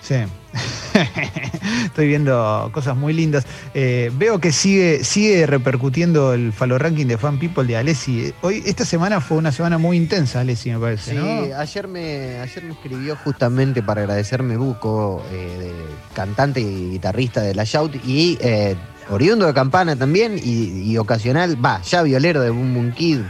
[0.00, 0.24] Sí.
[1.84, 3.44] Estoy viendo cosas muy lindas.
[3.74, 8.32] Eh, veo que sigue, sigue repercutiendo el Falo Ranking de Fan People de Alessi.
[8.42, 11.56] Hoy, esta semana fue una semana muy intensa, Alessi, me parece, Sí, ¿no?
[11.56, 15.72] ayer me, ayer me escribió justamente para agradecerme Buco, eh, de-
[16.14, 18.76] cantante y guitarrista de La Shout, y eh,
[19.10, 23.20] oriundo de Campana también, y, y ocasional, va, ya violero de Boom Boom Kid.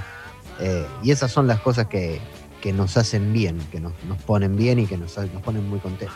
[1.02, 2.20] Y esas son las cosas que,
[2.60, 5.80] que nos hacen bien, que nos, nos ponen bien y que nos, nos ponen muy
[5.80, 6.14] contentos.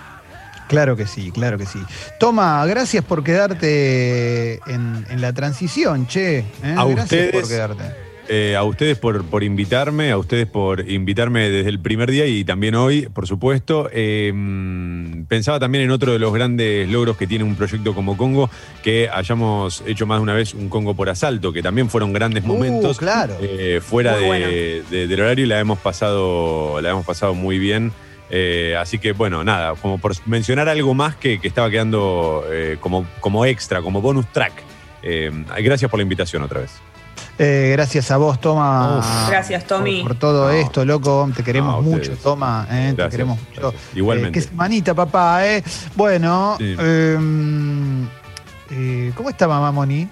[0.68, 1.78] Claro que sí, claro que sí.
[2.18, 6.38] Toma, gracias por quedarte en, en la transición, che.
[6.38, 6.44] ¿eh?
[6.76, 7.30] A gracias ustedes.
[7.32, 8.06] por quedarte.
[8.28, 12.42] Eh, a ustedes por, por invitarme, a ustedes por invitarme desde el primer día y
[12.44, 13.88] también hoy, por supuesto.
[13.92, 18.16] Eh, mm, pensaba también en otro de los grandes logros que tiene un proyecto como
[18.16, 18.50] Congo,
[18.82, 22.42] que hayamos hecho más de una vez un Congo por asalto, que también fueron grandes
[22.42, 22.96] momentos.
[22.96, 23.36] Uh, claro.
[23.40, 24.46] eh, fuera de- bueno.
[24.48, 27.92] de- del horario y la hemos pasado, la hemos pasado muy bien.
[28.30, 32.76] Eh, así que bueno, nada, como por mencionar algo más que, que estaba quedando eh,
[32.80, 34.52] como, como extra, como bonus track.
[35.02, 35.30] Eh,
[35.62, 36.72] gracias por la invitación otra vez.
[37.38, 38.98] Eh, gracias a vos, Toma.
[38.98, 39.28] Uf.
[39.30, 40.00] Gracias, Tommy.
[40.02, 40.50] Por, por todo No.
[40.52, 41.28] esto, loco.
[41.36, 42.12] Te queremos No, mucho.
[42.16, 42.66] Toma.
[42.70, 42.94] ¿eh?
[42.96, 43.60] Te queremos mucho.
[43.60, 43.82] gracias.
[43.94, 44.38] Igualmente.
[44.38, 45.62] Eh, qué semanita, papá, ¿eh?
[45.94, 46.74] Bueno, Sí.
[46.78, 47.18] eh,
[49.14, 50.08] ¿cómo está mamá Moni?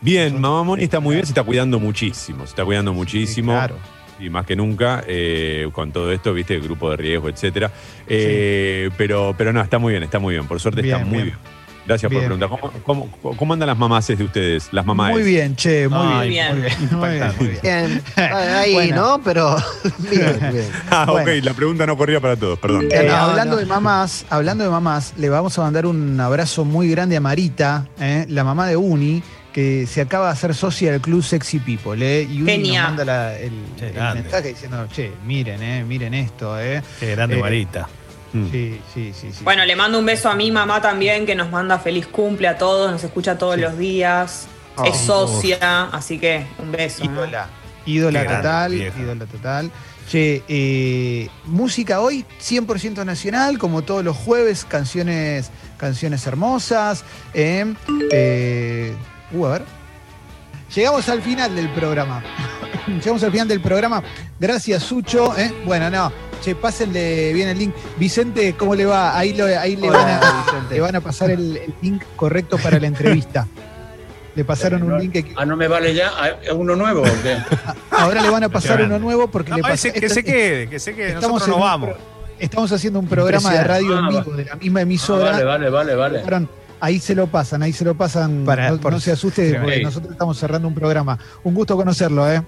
[0.00, 3.52] Bien, mamá Moni está muy bien, se está cuidando muchísimo, se está cuidando muchísimo.
[3.52, 3.76] Sí, claro.
[4.20, 7.72] Y más que nunca, eh, con todo esto, viste, el grupo de riesgo, etcétera.
[8.06, 10.46] Eh, pero, pero no, está muy bien, está muy bien.
[10.46, 11.24] Por suerte está muy bien.
[11.24, 11.38] bien.
[11.84, 12.22] Gracias Bien.
[12.28, 12.70] por preguntar.
[12.84, 14.68] ¿Cómo, cómo, cómo andan las mamaces de ustedes?
[14.70, 15.10] Las mamás.
[15.10, 16.52] Muy bien, che, muy Ay, bien.
[16.52, 17.60] muy bien, muy bien, muy bien.
[17.60, 18.02] Bien,
[18.56, 18.96] ahí, Bueno.
[19.16, 19.20] ¿no?
[19.24, 19.56] Pero
[19.98, 20.68] bien, bien.
[20.90, 21.28] Ah, Bueno.
[21.28, 22.86] ok, la pregunta no corría para todos, perdón.
[22.88, 23.60] Eh, No, hablando no.
[23.60, 27.88] de mamás, hablando de mamás, le vamos a mandar un abrazo muy grande a Marita,
[27.98, 29.20] eh, la mamá de Uni,
[29.52, 32.82] que se acaba de hacer socia del club Sexy People, eh, y Genia.
[32.82, 34.22] nos manda la- el, Che, el grande.
[34.22, 36.82] mensaje diciendo, che, miren, eh, miren esto, eh.
[37.00, 37.88] Qué grande Eh, Marita.
[38.32, 38.50] Mm.
[38.50, 39.44] Sí, sí, sí, sí.
[39.44, 42.56] Bueno, le mando un beso a mi mamá también, que nos manda feliz cumple a
[42.56, 44.46] todos, nos escucha todos los días.
[44.76, 47.04] Oh, es socia, así que un beso.
[47.04, 47.12] ¿no?
[47.12, 47.48] ídola,
[47.84, 48.98] ídola Qué grande, total, vieja.
[49.00, 49.70] ídola total.
[50.10, 57.04] Che, eh, música hoy 100% nacional, como todos los jueves, canciones, canciones hermosas.
[57.34, 57.66] eh,
[58.10, 58.94] eh,
[59.32, 59.62] uh, a ver.
[60.74, 62.22] Llegamos al final del programa.
[62.86, 64.02] Llegamos al final del programa.
[64.40, 65.36] Gracias, Sucho.
[65.36, 65.52] eh.
[65.64, 66.12] Bueno, no.
[66.42, 67.74] Che, pásenle bien el link.
[67.98, 69.16] Vicente, ¿cómo le va?
[69.16, 72.80] Ahí, lo- ahí le, van a, le van a pasar el, el link correcto para
[72.80, 73.46] la entrevista.
[74.34, 76.10] Le pasaron un link que Ah, no me vale ya.
[76.16, 77.36] ¿Ah, ¿Es uno nuevo o qué?
[77.90, 80.68] ahora le van a pasar uno nuevo porque No, le pasa- ese- que se quede,
[80.68, 81.08] que se quede.
[81.08, 81.90] estamos Nosotros un vamos.
[81.90, 81.98] pro-
[82.38, 85.30] Estamos haciendo un programa de radio en Ah, vivo de la misma Ah, emisora.
[85.32, 86.22] vale, vale, vale, vale.
[86.84, 88.42] Ahí se lo pasan, ahí se lo pasan.
[88.44, 91.16] Para- no, por- no se asuste, porque nosotros estamos cerrando un programa.
[91.44, 92.42] Un gusto conocerlo, ¿eh?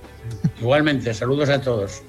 [0.60, 2.02] Igualmente, saludos a todos.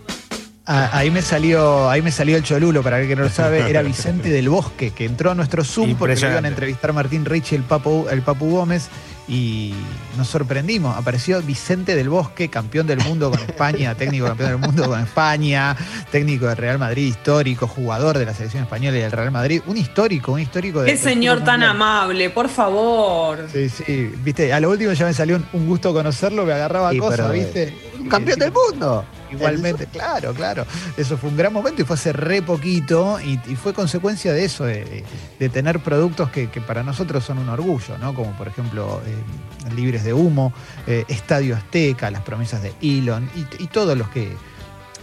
[0.68, 3.70] Ah, ahí me salió, ahí me salió el cholulo, para el que no lo sabe,
[3.70, 7.24] era Vicente del Bosque, que entró a nuestro Zoom porque lo iban a entrevistar Martín
[7.26, 8.90] Rich y el Papu, el Papu Gómez.
[9.28, 9.74] Y
[10.18, 10.96] nos sorprendimos.
[10.96, 15.76] Apareció Vicente del Bosque, campeón del mundo con España, técnico campeón del mundo con España,
[16.12, 19.64] técnico de Real Madrid, histórico, jugador de la selección española y del Real Madrid.
[19.66, 20.92] Un histórico, un histórico de.
[20.92, 21.72] Qué señor del tan mundial.
[21.76, 23.48] amable, por favor.
[23.52, 26.92] Sí, sí, viste, a lo último ya me salió un, un gusto conocerlo, me agarraba
[26.92, 27.76] Sí, cosas, pero, viste.
[28.00, 29.06] Un campeón del mundo.
[29.36, 30.66] Igualmente, claro, claro.
[30.98, 34.46] Eso fue un gran momento y fue hace re poquito y, y fue consecuencia de
[34.46, 35.04] eso, de, de-
[35.40, 38.14] de tener productos que, que para nosotros son un orgullo, ¿no?
[38.14, 40.54] Como por ejemplo eh, Libres de Humo,
[40.88, 44.36] eh, Estadio Azteca, las promesas de Elon y, y todos los que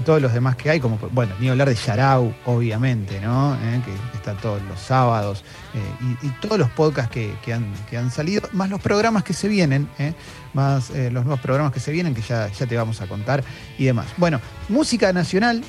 [0.05, 3.55] todos los demás que hay, como, bueno, ni hablar de Yarau, obviamente, ¿no?
[3.55, 8.49] Eh, que está todos los sábados, eh, y, todos los podcasts que, que han salido,
[8.53, 10.14] más los programas que se vienen, ¿eh?
[10.55, 13.43] más eh, los nuevos programas que se vienen, que ya, ya te vamos a contar
[13.78, 14.07] y demás.
[14.16, 15.62] Bueno, música nacional,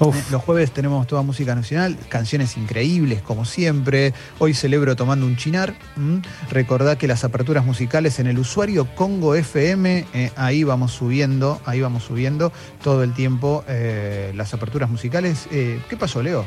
[0.00, 0.16] Uf.
[0.16, 4.14] eh, Los jueves tenemos toda música nacional, canciones increíbles como siempre.
[4.38, 5.74] Hoy celebro tomando un chinar.
[5.96, 6.22] ¿m?
[6.50, 11.80] Recordá que las aperturas musicales en el usuario Congo FM, eh, ahí vamos subiendo, ahí
[11.80, 15.48] vamos subiendo todo el tiempo eh, las aperturas musicales.
[15.50, 16.44] Eh, ¿Qué pasó, Leo?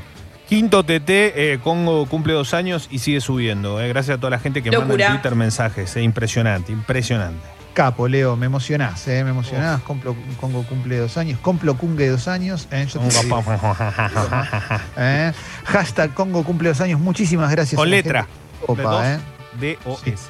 [0.48, 3.80] Quinto TT, eh, Congo cumple dos años y sigue subiendo.
[3.82, 3.88] eh.
[3.88, 5.96] Gracias a toda la gente que manda en Twitter mensajes.
[5.96, 6.02] eh.
[6.02, 7.40] Impresionante, impresionante.
[7.74, 9.82] Capo, Leo, me emocionás, eh, me emocionás.
[9.84, 12.68] Complo- Congo cumple dos años, Complo cumple dos años.
[12.72, 13.44] eh, yo te digo,
[14.98, 15.32] eh.
[15.66, 17.78] Hashtag Congo cumple dos años, muchísimas gracias.
[17.80, 18.28] Con letra.
[18.68, 19.20] Opa, eh.
[19.60, 20.30] D-O-S.